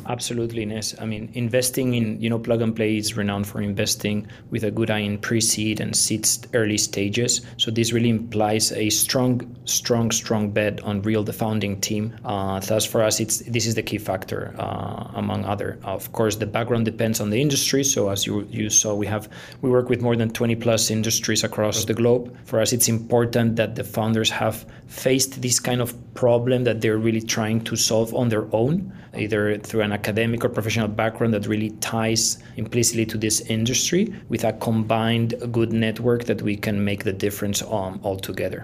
Absolutely, 0.08 0.62
Ines. 0.62 0.94
I 1.00 1.06
mean, 1.06 1.32
investing 1.34 1.96
in, 1.96 2.22
you 2.22 2.30
know, 2.30 2.38
Plug 2.38 2.62
and 2.62 2.76
Play 2.76 2.98
is 2.98 3.18
renowned 3.18 3.48
for 3.48 3.60
investing 3.62 4.28
with 4.52 4.64
a 4.64 4.70
good 4.70 4.92
eye 4.92 5.00
in 5.00 5.18
pre-seed 5.18 5.80
and 5.80 5.96
seed 5.96 6.28
early 6.54 6.78
stages. 6.78 7.42
So 7.58 7.72
this 7.72 7.92
really 7.92 8.10
implies 8.10 8.72
a 8.72 8.90
strong, 8.92 9.56
strong, 9.66 10.12
strong 10.12 10.52
bet 10.52 10.82
on 10.84 11.02
real 11.02 11.24
the 11.24 11.34
founding 11.34 11.82
team. 11.82 12.16
Uh, 12.24 12.60
thus, 12.60 12.86
for 12.86 13.02
us, 13.02 13.20
it's 13.20 13.40
this 13.40 13.66
is 13.66 13.74
the 13.74 13.82
key 13.82 13.98
factor 13.98 14.54
uh, 14.60 15.10
among 15.16 15.44
other. 15.46 15.80
Of 15.84 16.12
course, 16.12 16.36
the 16.36 16.46
background 16.46 16.86
depends 16.86 17.20
on 17.20 17.32
the 17.32 17.42
industry. 17.42 17.84
So 17.84 18.10
as 18.10 18.28
you 18.28 18.48
you 18.52 18.70
saw, 18.70 18.94
we 18.94 19.08
have 19.08 19.28
we 19.62 19.72
work 19.72 19.90
with 19.90 20.02
more 20.02 20.16
than 20.16 20.30
20 20.30 20.56
plus 20.56 20.92
industries 20.92 21.44
across 21.44 21.86
the 21.86 21.94
globe. 21.94 22.36
For 22.46 22.62
us, 22.62 22.74
it's 22.74 22.88
important 22.88 23.56
that 23.56 23.76
the 23.76 23.84
founders 23.84 24.30
have 24.30 24.66
faced 24.88 25.42
this 25.42 25.60
kind 25.60 25.82
of 25.82 25.96
problem 26.14 26.64
that 26.64 26.82
they're 26.82 26.98
really 26.98 27.22
trying 27.22 27.62
to 27.62 27.76
solve 27.76 28.14
on 28.14 28.30
their 28.30 28.48
own, 28.54 28.94
either 29.16 29.58
through 29.58 29.82
an 29.82 29.92
academic 29.96 30.44
or 30.46 30.50
professional 30.50 30.88
background 30.88 31.34
that 31.34 31.48
really 31.48 31.72
ties 31.94 32.24
implicitly 32.58 33.06
to 33.06 33.18
this 33.18 33.42
industry 33.58 34.04
with 34.30 34.44
a 34.44 34.54
combined 34.68 35.34
good 35.52 35.72
network 35.72 36.26
that 36.26 36.42
we 36.42 36.56
can 36.66 36.84
make 36.90 37.04
the 37.10 37.14
difference 37.26 37.60
on 37.62 38.00
altogether. 38.04 38.62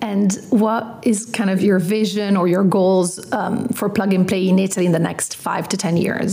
And 0.00 0.38
what 0.50 0.84
is 1.02 1.26
kind 1.38 1.50
of 1.50 1.60
your 1.60 1.80
vision 1.80 2.36
or 2.36 2.46
your 2.46 2.64
goals 2.64 3.10
um, 3.32 3.68
for 3.78 3.88
Plug 3.88 4.14
and 4.14 4.26
Play 4.28 4.48
in 4.48 4.58
Italy 4.58 4.86
in 4.86 4.92
the 4.92 5.04
next 5.10 5.36
five 5.36 5.68
to 5.70 5.76
10 5.76 5.96
years? 5.96 6.30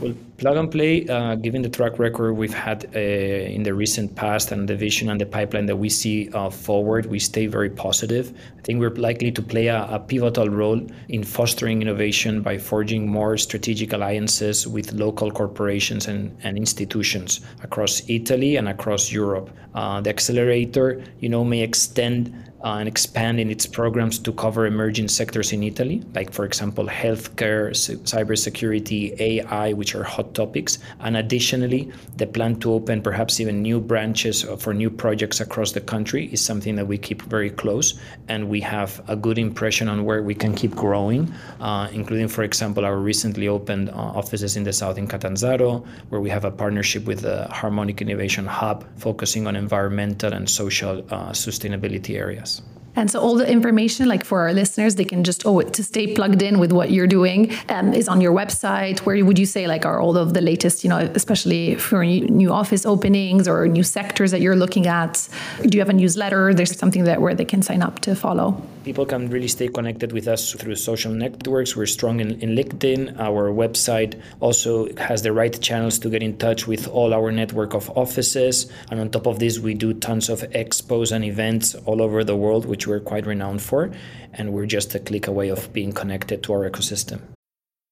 Well, 0.00 0.14
plug 0.36 0.56
and 0.56 0.70
play, 0.70 1.06
uh, 1.08 1.36
given 1.36 1.62
the 1.62 1.68
track 1.68 1.98
record 1.98 2.34
we've 2.34 2.54
had 2.54 2.86
uh, 2.94 2.98
in 2.98 3.62
the 3.62 3.72
recent 3.72 4.14
past 4.16 4.52
and 4.52 4.68
the 4.68 4.76
vision 4.76 5.08
and 5.10 5.20
the 5.20 5.26
pipeline 5.26 5.66
that 5.66 5.76
we 5.76 5.88
see 5.88 6.28
uh, 6.30 6.50
forward, 6.50 7.06
we 7.06 7.18
stay 7.18 7.46
very 7.46 7.70
positive. 7.70 8.32
I 8.58 8.62
think 8.62 8.80
we're 8.80 8.90
likely 8.90 9.30
to 9.32 9.42
play 9.42 9.68
a, 9.68 9.84
a, 9.84 9.98
pivotal 9.98 10.48
role 10.48 10.84
in 11.08 11.22
fostering 11.22 11.82
innovation 11.82 12.42
by 12.42 12.58
forging 12.58 13.08
more 13.08 13.36
strategic 13.36 13.92
alliances 13.92 14.66
with 14.66 14.92
local 14.92 15.30
corporations 15.30 16.08
and, 16.08 16.36
and 16.42 16.56
institutions 16.56 17.40
across 17.62 18.02
Italy 18.08 18.56
and 18.56 18.68
across 18.68 19.12
Europe. 19.12 19.50
Uh, 19.74 20.00
the 20.00 20.10
accelerator, 20.10 21.02
you 21.20 21.28
know, 21.28 21.44
may 21.44 21.60
extend 21.60 22.34
uh, 22.64 22.78
and 22.78 22.88
expand 22.88 23.38
in 23.38 23.50
its 23.50 23.66
programs 23.66 24.18
to 24.18 24.32
cover 24.32 24.66
emerging 24.66 25.06
sectors 25.06 25.52
in 25.52 25.62
Italy, 25.62 26.02
like, 26.14 26.32
for 26.32 26.46
example, 26.46 26.86
healthcare, 26.86 27.76
c- 27.76 27.96
cybersecurity, 27.96 29.20
AI, 29.20 29.74
which 29.74 29.94
are 29.94 30.02
hot 30.02 30.23
topics. 30.32 30.78
And 31.00 31.16
additionally, 31.16 31.92
the 32.16 32.26
plan 32.26 32.56
to 32.60 32.72
open 32.72 33.02
perhaps 33.02 33.40
even 33.40 33.62
new 33.62 33.80
branches 33.80 34.42
for 34.58 34.72
new 34.72 34.90
projects 34.90 35.40
across 35.40 35.72
the 35.72 35.80
country 35.80 36.26
is 36.32 36.40
something 36.40 36.76
that 36.76 36.86
we 36.86 36.98
keep 36.98 37.22
very 37.22 37.50
close. 37.50 37.94
And 38.28 38.48
we 38.48 38.60
have 38.62 39.02
a 39.08 39.16
good 39.16 39.38
impression 39.38 39.88
on 39.88 40.04
where 40.04 40.22
we 40.22 40.34
can 40.34 40.54
keep 40.54 40.74
growing, 40.74 41.32
uh, 41.60 41.88
including, 41.92 42.28
for 42.28 42.42
example, 42.42 42.84
our 42.84 42.96
recently 42.96 43.48
opened 43.48 43.90
uh, 43.90 43.92
offices 43.92 44.56
in 44.56 44.64
the 44.64 44.72
south 44.72 44.98
in 44.98 45.06
Catanzaro, 45.06 45.84
where 46.08 46.20
we 46.20 46.30
have 46.30 46.44
a 46.44 46.50
partnership 46.50 47.04
with 47.04 47.20
the 47.20 47.46
Harmonic 47.48 48.00
Innovation 48.00 48.46
Hub, 48.46 48.84
focusing 48.98 49.46
on 49.46 49.56
environmental 49.56 50.32
and 50.32 50.48
social 50.48 50.98
uh, 51.10 51.30
sustainability 51.30 52.16
areas. 52.16 52.62
And 52.96 53.10
so 53.10 53.20
all 53.20 53.36
the 53.36 53.50
information, 53.50 54.08
like 54.08 54.24
for 54.24 54.40
our 54.42 54.52
listeners, 54.52 54.94
they 54.94 55.04
can 55.04 55.24
just 55.24 55.46
oh 55.46 55.60
to 55.60 55.82
stay 55.84 56.14
plugged 56.14 56.42
in 56.42 56.58
with 56.58 56.72
what 56.72 56.90
you're 56.90 57.06
doing 57.06 57.52
um, 57.68 57.92
is 57.92 58.08
on 58.08 58.20
your 58.20 58.32
website. 58.32 59.00
Where 59.00 59.24
would 59.24 59.38
you 59.38 59.46
say 59.46 59.66
like 59.66 59.84
are 59.84 60.00
all 60.00 60.16
of 60.16 60.34
the 60.34 60.40
latest, 60.40 60.84
you 60.84 60.90
know, 60.90 60.98
especially 61.14 61.74
for 61.76 62.04
new 62.04 62.52
office 62.52 62.86
openings 62.86 63.48
or 63.48 63.66
new 63.68 63.82
sectors 63.82 64.30
that 64.30 64.40
you're 64.40 64.56
looking 64.56 64.86
at? 64.86 65.28
Do 65.62 65.76
you 65.76 65.80
have 65.80 65.88
a 65.88 65.92
newsletter? 65.92 66.54
There's 66.54 66.76
something 66.78 67.04
that 67.04 67.20
where 67.20 67.34
they 67.34 67.44
can 67.44 67.62
sign 67.62 67.82
up 67.82 68.00
to 68.00 68.14
follow. 68.14 68.60
People 68.84 69.06
can 69.06 69.30
really 69.30 69.48
stay 69.48 69.68
connected 69.68 70.12
with 70.12 70.28
us 70.28 70.52
through 70.52 70.76
social 70.76 71.10
networks. 71.10 71.74
We're 71.74 71.86
strong 71.86 72.20
in, 72.20 72.38
in 72.40 72.50
LinkedIn. 72.54 73.18
Our 73.18 73.50
website 73.50 74.20
also 74.40 74.94
has 74.96 75.22
the 75.22 75.32
right 75.32 75.58
channels 75.58 75.98
to 76.00 76.10
get 76.10 76.22
in 76.22 76.36
touch 76.36 76.66
with 76.66 76.86
all 76.88 77.14
our 77.14 77.32
network 77.32 77.72
of 77.74 77.90
offices. 77.96 78.70
And 78.90 79.00
on 79.00 79.10
top 79.10 79.26
of 79.26 79.38
this, 79.38 79.58
we 79.58 79.72
do 79.72 79.94
tons 79.94 80.28
of 80.28 80.42
expos 80.50 81.12
and 81.12 81.24
events 81.24 81.74
all 81.86 82.02
over 82.02 82.24
the 82.24 82.36
world, 82.36 82.66
which 82.84 82.88
we're 82.88 83.00
quite 83.00 83.26
renowned 83.26 83.62
for. 83.62 83.90
And 84.34 84.52
we're 84.52 84.66
just 84.66 84.94
a 84.94 84.98
click 84.98 85.26
away 85.26 85.48
of 85.48 85.72
being 85.72 85.92
connected 85.92 86.42
to 86.42 86.52
our 86.52 86.68
ecosystem. 86.68 87.33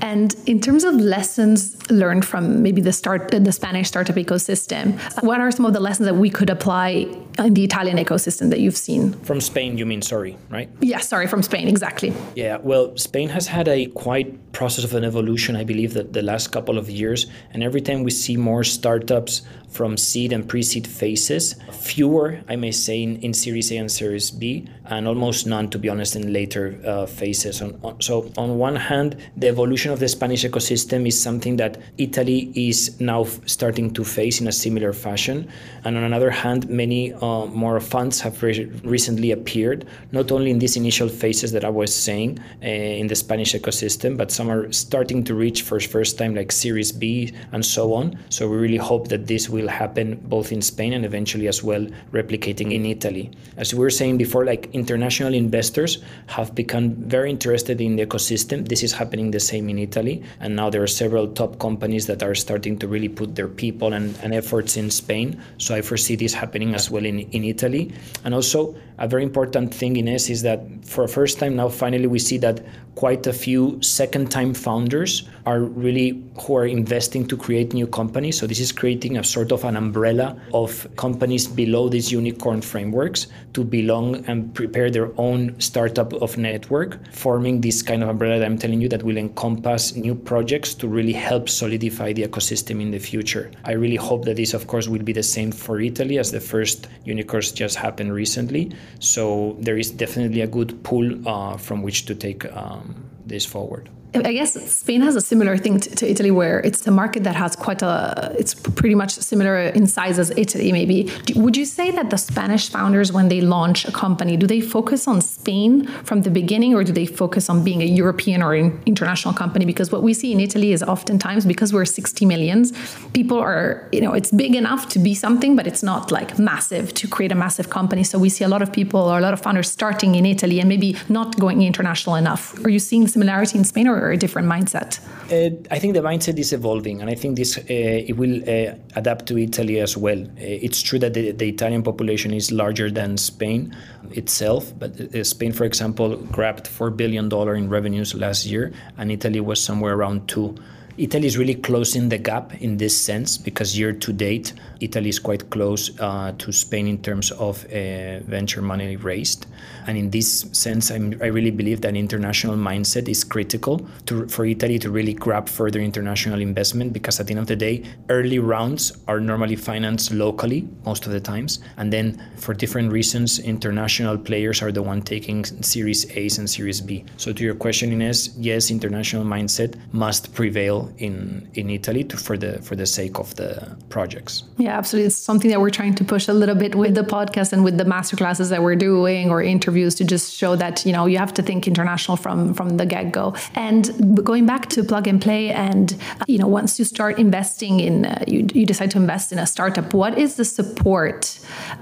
And 0.00 0.34
in 0.46 0.60
terms 0.60 0.84
of 0.84 0.94
lessons 0.94 1.90
learned 1.90 2.24
from 2.24 2.62
maybe 2.62 2.80
the 2.80 2.92
start 2.92 3.30
the 3.30 3.52
Spanish 3.52 3.88
startup 3.88 4.16
ecosystem, 4.16 4.98
what 5.22 5.40
are 5.40 5.50
some 5.50 5.66
of 5.66 5.72
the 5.72 5.80
lessons 5.80 6.06
that 6.06 6.16
we 6.16 6.30
could 6.30 6.50
apply 6.50 7.06
in 7.38 7.54
the 7.54 7.64
Italian 7.64 7.98
ecosystem 7.98 8.48
that 8.50 8.60
you've 8.60 8.76
seen? 8.76 9.12
From 9.24 9.40
Spain, 9.40 9.76
you 9.76 9.86
mean? 9.86 10.02
Sorry, 10.02 10.36
right? 10.50 10.70
Yeah, 10.80 11.00
sorry, 11.00 11.26
from 11.26 11.42
Spain, 11.42 11.68
exactly. 11.68 12.12
Yeah, 12.34 12.58
well, 12.62 12.96
Spain 12.96 13.28
has 13.30 13.46
had 13.46 13.68
a 13.68 13.86
quite 13.86 14.52
process 14.52 14.84
of 14.84 14.94
an 14.94 15.04
evolution, 15.04 15.56
I 15.56 15.64
believe, 15.64 15.94
that 15.94 16.12
the 16.12 16.22
last 16.22 16.48
couple 16.48 16.78
of 16.78 16.88
years, 16.88 17.26
and 17.52 17.62
every 17.62 17.80
time 17.80 18.04
we 18.04 18.10
see 18.10 18.36
more 18.36 18.64
startups 18.64 19.42
from 19.68 19.96
seed 19.96 20.32
and 20.32 20.48
pre-seed 20.48 20.86
phases, 20.86 21.56
fewer, 21.72 22.40
I 22.48 22.54
may 22.54 22.70
say, 22.70 23.02
in, 23.02 23.16
in 23.16 23.34
Series 23.34 23.72
A 23.72 23.76
and 23.78 23.90
Series 23.90 24.30
B, 24.30 24.68
and 24.84 25.08
almost 25.08 25.46
none, 25.46 25.68
to 25.70 25.78
be 25.78 25.88
honest, 25.88 26.14
in 26.14 26.32
later 26.32 26.80
uh, 26.86 27.06
phases. 27.06 27.60
On, 27.60 27.78
on, 27.82 28.00
so, 28.00 28.30
on 28.36 28.56
one 28.56 28.76
hand, 28.76 29.16
the 29.36 29.48
evolution 29.48 29.73
of 29.74 29.98
the 29.98 30.08
Spanish 30.08 30.44
ecosystem 30.44 31.06
is 31.06 31.20
something 31.20 31.56
that 31.56 31.78
Italy 31.98 32.52
is 32.54 33.00
now 33.00 33.24
starting 33.46 33.92
to 33.94 34.04
face 34.04 34.40
in 34.40 34.46
a 34.46 34.52
similar 34.52 34.92
fashion, 34.92 35.48
and 35.84 35.96
on 35.96 36.04
another 36.04 36.30
hand, 36.30 36.68
many 36.68 37.12
uh, 37.14 37.46
more 37.46 37.80
funds 37.80 38.20
have 38.20 38.40
re- 38.42 38.70
recently 38.84 39.32
appeared, 39.32 39.84
not 40.12 40.30
only 40.30 40.50
in 40.50 40.60
these 40.60 40.76
initial 40.76 41.08
phases 41.08 41.50
that 41.52 41.64
I 41.64 41.70
was 41.70 41.94
saying 41.94 42.38
uh, 42.62 42.66
in 42.66 43.08
the 43.08 43.16
Spanish 43.16 43.54
ecosystem, 43.54 44.16
but 44.16 44.30
some 44.30 44.48
are 44.48 44.70
starting 44.72 45.24
to 45.24 45.34
reach 45.34 45.62
for 45.62 45.80
first 45.80 46.18
time, 46.18 46.34
like 46.34 46.52
Series 46.52 46.92
B 46.92 47.32
and 47.52 47.66
so 47.66 47.94
on. 47.94 48.16
So, 48.28 48.48
we 48.48 48.56
really 48.56 48.76
hope 48.76 49.08
that 49.08 49.26
this 49.26 49.48
will 49.48 49.68
happen 49.68 50.20
both 50.24 50.52
in 50.52 50.62
Spain 50.62 50.92
and 50.92 51.04
eventually 51.04 51.48
as 51.48 51.64
well 51.64 51.84
replicating 52.12 52.72
in 52.72 52.86
Italy. 52.86 53.30
As 53.56 53.74
we 53.74 53.80
were 53.80 53.90
saying 53.90 54.18
before, 54.18 54.44
like 54.44 54.68
international 54.72 55.34
investors 55.34 55.98
have 56.26 56.54
become 56.54 56.94
very 56.94 57.30
interested 57.30 57.80
in 57.80 57.96
the 57.96 58.06
ecosystem. 58.06 58.68
This 58.68 58.82
is 58.82 58.92
happening 58.92 59.30
the 59.30 59.40
same 59.40 59.63
in 59.68 59.78
Italy. 59.78 60.22
And 60.40 60.56
now 60.56 60.70
there 60.70 60.82
are 60.82 60.86
several 60.86 61.28
top 61.28 61.58
companies 61.58 62.06
that 62.06 62.22
are 62.22 62.34
starting 62.34 62.78
to 62.78 62.88
really 62.88 63.08
put 63.08 63.34
their 63.34 63.48
people 63.48 63.92
and, 63.92 64.16
and 64.22 64.34
efforts 64.34 64.76
in 64.76 64.90
Spain. 64.90 65.40
So 65.58 65.74
I 65.74 65.82
foresee 65.82 66.16
this 66.16 66.34
happening 66.34 66.74
as 66.74 66.90
well 66.90 67.04
in, 67.04 67.20
in 67.20 67.44
Italy. 67.44 67.92
And 68.24 68.34
also, 68.34 68.74
a 68.98 69.08
very 69.08 69.22
important 69.22 69.74
thing 69.74 69.96
in 69.96 70.08
S 70.08 70.30
is 70.30 70.42
that 70.42 70.60
for 70.84 71.04
a 71.04 71.08
first 71.08 71.38
time 71.38 71.56
now, 71.56 71.68
finally, 71.68 72.06
we 72.06 72.18
see 72.18 72.38
that 72.38 72.60
quite 72.94 73.26
a 73.26 73.32
few 73.32 73.76
second 73.82 74.30
time 74.30 74.54
founders 74.54 75.28
are 75.46 75.62
really 75.62 76.22
who 76.42 76.56
are 76.56 76.66
investing 76.66 77.26
to 77.26 77.36
create 77.36 77.74
new 77.74 77.86
companies. 77.86 78.38
So 78.38 78.46
this 78.46 78.60
is 78.60 78.70
creating 78.70 79.16
a 79.18 79.24
sort 79.24 79.50
of 79.50 79.64
an 79.64 79.76
umbrella 79.76 80.40
of 80.52 80.86
companies 80.96 81.46
below 81.46 81.88
these 81.88 82.12
unicorn 82.12 82.60
frameworks 82.60 83.26
to 83.54 83.64
belong 83.64 84.24
and 84.26 84.54
prepare 84.54 84.90
their 84.90 85.10
own 85.18 85.58
startup 85.60 86.12
of 86.14 86.38
network, 86.38 86.98
forming 87.12 87.60
this 87.60 87.82
kind 87.82 88.02
of 88.02 88.08
umbrella 88.08 88.38
that 88.38 88.46
I'm 88.46 88.58
telling 88.58 88.80
you 88.80 88.88
that 88.90 89.02
will 89.02 89.16
encompass 89.16 89.96
new 89.96 90.14
projects 90.14 90.72
to 90.74 90.88
really 90.88 91.12
help 91.12 91.48
solidify 91.48 92.12
the 92.12 92.22
ecosystem 92.22 92.80
in 92.80 92.90
the 92.90 92.98
future. 92.98 93.50
I 93.64 93.72
really 93.72 93.96
hope 93.96 94.24
that 94.26 94.36
this, 94.36 94.54
of 94.54 94.66
course, 94.66 94.88
will 94.88 95.02
be 95.02 95.12
the 95.12 95.22
same 95.22 95.50
for 95.50 95.80
Italy 95.80 96.18
as 96.18 96.30
the 96.30 96.40
first 96.40 96.88
unicorns 97.04 97.52
just 97.52 97.76
happened 97.76 98.14
recently. 98.14 98.70
So 98.98 99.56
there 99.60 99.76
is 99.76 99.90
definitely 99.90 100.40
a 100.40 100.46
good 100.46 100.82
pool 100.82 101.28
uh, 101.28 101.56
from 101.56 101.82
which 101.82 102.06
to 102.06 102.14
take 102.14 102.44
um, 102.56 103.10
this 103.26 103.44
forward. 103.44 103.90
I 104.14 104.32
guess 104.32 104.52
Spain 104.70 105.00
has 105.00 105.16
a 105.16 105.20
similar 105.20 105.56
thing 105.56 105.80
to, 105.80 105.90
to, 105.96 106.08
Italy, 106.08 106.30
where 106.30 106.60
it's 106.60 106.86
a 106.86 106.90
market 106.92 107.24
that 107.24 107.34
has 107.34 107.56
quite 107.56 107.82
a. 107.82 108.32
It's 108.38 108.54
pretty 108.54 108.94
much 108.94 109.12
similar 109.12 109.58
in 109.58 109.88
size 109.88 110.20
as 110.20 110.30
Italy. 110.36 110.70
Maybe 110.70 111.04
do, 111.26 111.40
would 111.40 111.56
you 111.56 111.64
say 111.64 111.90
that 111.90 112.10
the 112.10 112.16
Spanish 112.16 112.70
founders, 112.70 113.12
when 113.12 113.28
they 113.28 113.40
launch 113.40 113.84
a 113.84 113.90
company, 113.90 114.36
do 114.36 114.46
they 114.46 114.60
focus 114.60 115.08
on 115.08 115.20
Spain 115.20 115.88
from 116.04 116.22
the 116.22 116.30
beginning, 116.30 116.76
or 116.76 116.84
do 116.84 116.92
they 116.92 117.06
focus 117.06 117.50
on 117.50 117.64
being 117.64 117.82
a 117.82 117.86
European 117.86 118.40
or 118.40 118.54
an 118.54 118.80
international 118.86 119.34
company? 119.34 119.64
Because 119.64 119.90
what 119.90 120.04
we 120.04 120.14
see 120.14 120.30
in 120.30 120.38
Italy 120.38 120.72
is 120.72 120.82
oftentimes 120.84 121.44
because 121.44 121.72
we're 121.72 121.84
60 121.84 122.24
millions, 122.24 122.72
people 123.14 123.38
are 123.38 123.88
you 123.90 124.00
know 124.00 124.12
it's 124.12 124.30
big 124.30 124.54
enough 124.54 124.88
to 124.90 125.00
be 125.00 125.14
something, 125.14 125.56
but 125.56 125.66
it's 125.66 125.82
not 125.82 126.12
like 126.12 126.38
massive 126.38 126.94
to 126.94 127.08
create 127.08 127.32
a 127.32 127.34
massive 127.34 127.68
company. 127.68 128.04
So 128.04 128.20
we 128.20 128.28
see 128.28 128.44
a 128.44 128.48
lot 128.48 128.62
of 128.62 128.72
people 128.72 129.00
or 129.00 129.18
a 129.18 129.20
lot 129.20 129.32
of 129.32 129.40
founders 129.40 129.68
starting 129.68 130.14
in 130.14 130.24
Italy 130.24 130.60
and 130.60 130.68
maybe 130.68 130.96
not 131.08 131.36
going 131.40 131.62
international 131.62 132.14
enough. 132.14 132.64
Are 132.64 132.70
you 132.70 132.78
seeing 132.78 133.08
similarity 133.08 133.58
in 133.58 133.64
Spain 133.64 133.88
or? 133.88 134.03
Or 134.04 134.12
a 134.12 134.16
different 134.16 134.48
mindset? 134.48 135.00
Uh, 135.32 135.56
I 135.70 135.78
think 135.78 135.94
the 135.94 136.00
mindset 136.00 136.38
is 136.38 136.52
evolving, 136.52 137.00
and 137.00 137.10
I 137.10 137.14
think 137.14 137.36
this 137.36 137.56
uh, 137.58 137.62
it 137.68 138.16
will 138.16 138.42
uh, 138.48 138.74
adapt 138.94 139.26
to 139.26 139.38
Italy 139.38 139.80
as 139.80 139.96
well. 139.96 140.20
Uh, 140.22 140.66
it's 140.66 140.82
true 140.82 140.98
that 140.98 141.14
the, 141.14 141.32
the, 141.32 141.48
Italian 141.48 141.82
population 141.82 142.32
is 142.32 142.52
larger 142.52 142.90
than 142.90 143.16
Spain 143.16 143.74
itself, 144.12 144.72
but 144.78 145.00
uh, 145.00 145.24
Spain, 145.24 145.52
for 145.52 145.64
example, 145.64 146.16
grabbed 146.16 146.68
four 146.68 146.90
billion 146.90 147.28
dollar 147.28 147.54
in 147.54 147.68
revenues 147.68 148.14
last 148.14 148.46
year, 148.46 148.72
and 148.98 149.10
Italy 149.10 149.40
was 149.40 149.62
somewhere 149.62 149.94
around 149.94 150.28
two. 150.28 150.54
Italy 150.96 151.26
is 151.26 151.36
really 151.36 151.56
closing 151.56 152.08
the 152.08 152.18
gap 152.18 152.54
in 152.62 152.76
this 152.76 152.98
sense 152.98 153.36
because 153.36 153.76
year 153.76 153.92
to 153.92 154.12
date, 154.12 154.52
Italy 154.84 155.08
is 155.08 155.18
quite 155.18 155.50
close 155.50 155.90
uh, 156.00 156.32
to 156.38 156.52
Spain 156.52 156.86
in 156.86 156.98
terms 157.02 157.30
of 157.32 157.64
uh, 157.66 158.20
venture 158.20 158.62
money 158.62 158.96
raised. 158.96 159.46
And 159.86 159.98
in 159.98 160.10
this 160.10 160.46
sense, 160.52 160.90
I'm, 160.90 161.18
i 161.22 161.26
really 161.26 161.50
believe 161.50 161.80
that 161.82 161.94
international 161.94 162.56
mindset 162.56 163.08
is 163.08 163.24
critical 163.24 163.86
to, 164.06 164.26
for 164.28 164.44
Italy 164.46 164.78
to 164.78 164.90
really 164.90 165.14
grab 165.14 165.48
further 165.48 165.80
international 165.80 166.40
investment 166.40 166.92
because 166.92 167.20
at 167.20 167.26
the 167.26 167.32
end 167.32 167.40
of 167.40 167.46
the 167.46 167.56
day, 167.56 167.84
early 168.08 168.38
rounds 168.38 168.92
are 169.08 169.20
normally 169.20 169.56
financed 169.56 170.12
locally 170.12 170.68
most 170.84 171.06
of 171.06 171.12
the 171.12 171.20
times. 171.20 171.60
And 171.76 171.92
then 171.92 172.22
for 172.36 172.54
different 172.54 172.92
reasons, 172.92 173.38
international 173.38 174.18
players 174.18 174.62
are 174.62 174.72
the 174.72 174.82
one 174.82 175.02
taking 175.02 175.44
Series 175.44 176.10
A's 176.16 176.38
and 176.38 176.48
Series 176.48 176.80
B. 176.80 177.04
So 177.16 177.32
to 177.32 177.42
your 177.42 177.54
question, 177.54 177.92
Ines, 177.92 178.36
yes, 178.36 178.70
international 178.70 179.24
mindset 179.24 179.74
must 179.92 180.34
prevail 180.34 180.92
in 180.98 181.48
in 181.54 181.70
Italy 181.70 182.04
to, 182.04 182.16
for 182.16 182.36
the 182.36 182.60
for 182.62 182.76
the 182.76 182.86
sake 182.86 183.18
of 183.18 183.34
the 183.36 183.76
projects. 183.88 184.44
Yeah, 184.58 184.73
absolutely. 184.74 185.06
It's 185.06 185.16
something 185.16 185.50
that 185.50 185.60
we're 185.60 185.70
trying 185.70 185.94
to 185.94 186.04
push 186.04 186.28
a 186.28 186.32
little 186.32 186.54
bit 186.54 186.74
with 186.74 186.94
the 186.94 187.02
podcast 187.02 187.52
and 187.52 187.64
with 187.64 187.78
the 187.78 187.84
masterclasses 187.84 188.50
that 188.50 188.62
we're 188.62 188.76
doing 188.76 189.30
or 189.30 189.42
interviews 189.42 189.94
to 189.96 190.04
just 190.04 190.34
show 190.34 190.56
that 190.56 190.84
you 190.84 190.92
know 190.92 191.06
you 191.06 191.18
have 191.18 191.32
to 191.34 191.42
think 191.42 191.66
international 191.66 192.16
from 192.16 192.54
from 192.54 192.76
the 192.76 192.86
get 192.86 193.12
go. 193.12 193.34
And 193.54 193.82
going 194.24 194.46
back 194.46 194.68
to 194.70 194.84
plug 194.84 195.06
and 195.06 195.20
play, 195.20 195.50
and 195.50 195.96
you 196.26 196.38
know 196.38 196.48
once 196.48 196.78
you 196.78 196.84
start 196.84 197.18
investing 197.18 197.80
in 197.80 198.06
uh, 198.06 198.24
you, 198.26 198.46
you 198.52 198.66
decide 198.66 198.90
to 198.92 198.98
invest 198.98 199.32
in 199.32 199.38
a 199.38 199.46
startup, 199.46 199.94
what 199.94 200.18
is 200.18 200.36
the 200.36 200.44
support 200.44 201.38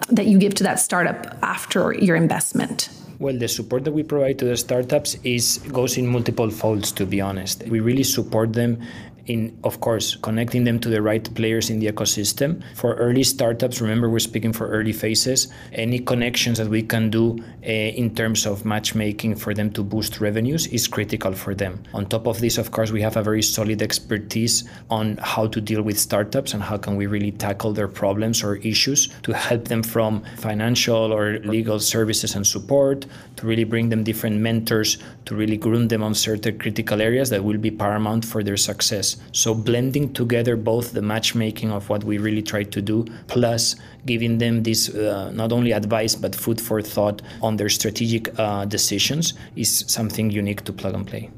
that 0.09 0.27
you 0.27 0.39
give 0.39 0.55
to 0.55 0.65
that 0.65 0.79
startup 0.79 1.37
after 1.43 1.95
your 1.95 2.17
investment? 2.17 2.89
Well, 3.19 3.39
the 3.39 3.47
support 3.47 3.85
that 3.85 3.93
we 3.93 4.03
provide 4.03 4.41
to 4.41 4.47
the 4.47 4.57
startups 4.57 5.15
is 5.23 5.59
goes 5.73 5.97
in 5.97 6.09
multiple 6.09 6.51
folds. 6.51 6.91
To 6.93 7.07
be 7.07 7.21
honest, 7.21 7.63
we 7.69 7.79
really 7.79 8.03
support 8.03 8.53
them 8.53 8.83
in 9.27 9.57
of 9.65 9.81
course 9.81 10.17
connecting 10.17 10.65
them 10.65 10.79
to 10.81 10.89
the 10.89 11.01
right 11.01 11.33
players 11.35 11.71
in 11.71 11.79
the 11.79 11.87
ecosystem. 11.87 12.63
For 12.75 12.95
early 12.95 13.23
startups 13.23 13.81
remember 13.81 14.11
we're 14.11 14.19
speaking 14.19 14.53
for 14.53 14.69
early 14.69 14.93
phases. 14.93 15.49
Any 15.73 16.01
connections 16.01 16.59
that 16.59 16.69
we 16.69 16.83
can 16.83 17.11
do 17.11 17.39
uh, 17.65 17.71
in 17.71 18.15
terms 18.15 18.47
of 18.47 18.65
matchmaking 18.65 19.37
for 19.37 19.55
them 19.55 19.71
to 19.73 19.83
boost 19.83 20.21
revenues 20.21 20.67
is 20.69 20.89
critical 20.89 21.33
for 21.33 21.55
them. 21.55 21.83
On 21.95 22.07
top 22.07 22.27
of 22.27 22.41
this 22.41 22.59
of 22.59 22.71
course 22.73 22.91
we 22.91 23.01
have 23.03 23.17
a 23.17 23.23
very 23.23 23.43
solid 23.43 23.83
expertise 23.83 24.65
on 24.91 25.17
how 25.19 25.47
to 25.47 25.61
deal 25.61 25.83
with 25.83 25.99
startups 25.99 26.55
and 26.55 26.63
how 26.63 26.77
can 26.77 26.97
we 26.97 27.07
really 27.07 27.33
tackle 27.33 27.73
their 27.73 27.89
problems 27.89 28.43
or 28.43 28.57
issues 28.57 29.09
to 29.23 29.33
help 29.33 29.67
them 29.67 29.83
from 29.83 30.23
financial 30.37 31.13
or 31.13 31.39
legal 31.41 31.79
services 31.79 32.35
and 32.35 32.47
support 32.47 33.07
to 33.37 33.47
really 33.47 33.65
bring 33.65 33.89
them 33.89 34.03
different 34.03 34.41
mentors 34.41 34.99
to 35.25 35.35
really 35.35 35.57
groom 35.57 35.89
them 35.89 36.03
on 36.03 36.15
certain 36.15 36.59
critical 36.59 37.01
areas 37.01 37.31
that 37.31 37.45
will 37.45 37.59
be 37.59 37.71
paramount 37.71 38.25
for 38.25 38.43
their 38.43 38.57
success 38.57 39.12
so 39.33 39.55
blending 39.55 40.13
together 40.13 40.57
both 40.57 40.93
the 40.93 41.03
matchmaking 41.03 41.71
of 41.71 41.89
what 41.89 42.05
we 42.05 42.19
really 42.19 42.43
try 42.43 42.63
to 42.63 42.83
do, 42.83 43.05
plus 43.27 43.77
giving 44.07 44.39
them 44.39 44.63
this 44.63 44.89
uh, 44.95 45.31
not 45.33 45.53
only 45.53 45.73
advice 45.73 46.15
but 46.15 46.35
food 46.35 46.61
for 46.61 46.83
thought 46.83 47.23
on 47.41 47.57
their 47.57 47.69
strategic 47.69 48.39
uh, 48.39 48.65
decisions 48.65 49.35
is 49.57 49.85
something 49.87 50.31
unique 50.31 50.63
to 50.65 50.73
Plug 50.73 50.95
and 50.95 51.07
Play. 51.07 51.31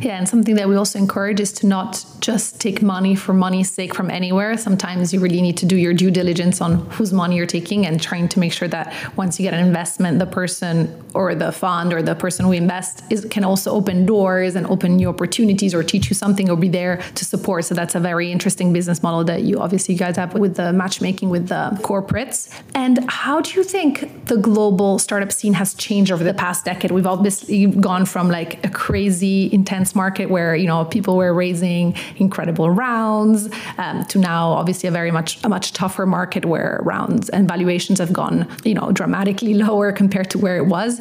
Yeah, 0.00 0.18
and 0.18 0.28
something 0.28 0.54
that 0.56 0.68
we 0.68 0.76
also 0.76 0.98
encourage 0.98 1.40
is 1.40 1.52
to 1.54 1.66
not 1.66 2.04
just 2.20 2.60
take 2.60 2.82
money 2.82 3.14
for 3.14 3.32
money's 3.32 3.70
sake 3.70 3.94
from 3.94 4.10
anywhere. 4.10 4.56
Sometimes 4.56 5.12
you 5.12 5.20
really 5.20 5.42
need 5.42 5.56
to 5.58 5.66
do 5.66 5.76
your 5.76 5.92
due 5.92 6.10
diligence 6.10 6.60
on 6.60 6.86
whose 6.90 7.12
money 7.12 7.36
you're 7.36 7.46
taking 7.46 7.86
and 7.86 8.00
trying 8.00 8.28
to 8.28 8.38
make 8.38 8.52
sure 8.52 8.68
that 8.68 8.94
once 9.16 9.38
you 9.38 9.44
get 9.44 9.54
an 9.54 9.64
investment, 9.64 10.18
the 10.18 10.26
person 10.26 11.02
or 11.14 11.34
the 11.34 11.52
fund 11.52 11.92
or 11.92 12.02
the 12.02 12.14
person 12.14 12.44
who 12.44 12.52
invests 12.52 13.02
is, 13.10 13.24
can 13.26 13.44
also 13.44 13.70
open 13.70 14.06
doors 14.06 14.56
and 14.56 14.66
open 14.66 14.96
new 14.96 15.08
opportunities 15.08 15.74
or 15.74 15.82
teach 15.82 16.08
you 16.08 16.14
something 16.14 16.50
or 16.50 16.56
be 16.56 16.68
there 16.68 17.02
to 17.14 17.24
support. 17.24 17.64
So 17.64 17.74
that's 17.74 17.94
a 17.94 18.00
very 18.00 18.32
interesting 18.32 18.72
business 18.72 19.02
model 19.02 19.24
that 19.24 19.42
you 19.42 19.60
obviously 19.60 19.94
you 19.94 19.98
guys 19.98 20.16
have 20.16 20.34
with 20.34 20.56
the 20.56 20.72
matchmaking 20.72 21.30
with 21.30 21.48
the 21.48 21.78
corporates. 21.82 22.50
And 22.74 22.98
how 23.10 23.40
do 23.40 23.52
you 23.52 23.64
think 23.64 24.26
the 24.26 24.36
global 24.36 24.98
startup 24.98 25.32
scene 25.32 25.54
has 25.54 25.74
changed 25.74 26.10
over 26.10 26.24
the 26.24 26.34
past 26.34 26.64
decade? 26.64 26.90
We've 26.90 27.06
obviously 27.06 27.66
gone 27.66 28.06
from 28.06 28.28
like 28.28 28.64
a 28.64 28.70
crazy 28.70 29.52
intense 29.52 29.83
market 29.92 30.30
where 30.30 30.54
you 30.54 30.68
know 30.68 30.84
people 30.84 31.16
were 31.16 31.34
raising 31.34 31.96
incredible 32.16 32.70
rounds 32.70 33.48
um, 33.78 34.04
to 34.04 34.18
now 34.18 34.50
obviously 34.50 34.88
a 34.88 34.92
very 34.92 35.10
much 35.10 35.42
a 35.42 35.48
much 35.48 35.72
tougher 35.72 36.06
market 36.06 36.44
where 36.44 36.80
rounds 36.84 37.28
and 37.30 37.48
valuations 37.48 37.98
have 37.98 38.12
gone 38.12 38.46
you 38.62 38.74
know 38.74 38.92
dramatically 38.92 39.54
lower 39.64 39.90
compared 39.90 40.30
to 40.30 40.38
where 40.38 40.56
it 40.56 40.66
was 40.66 41.00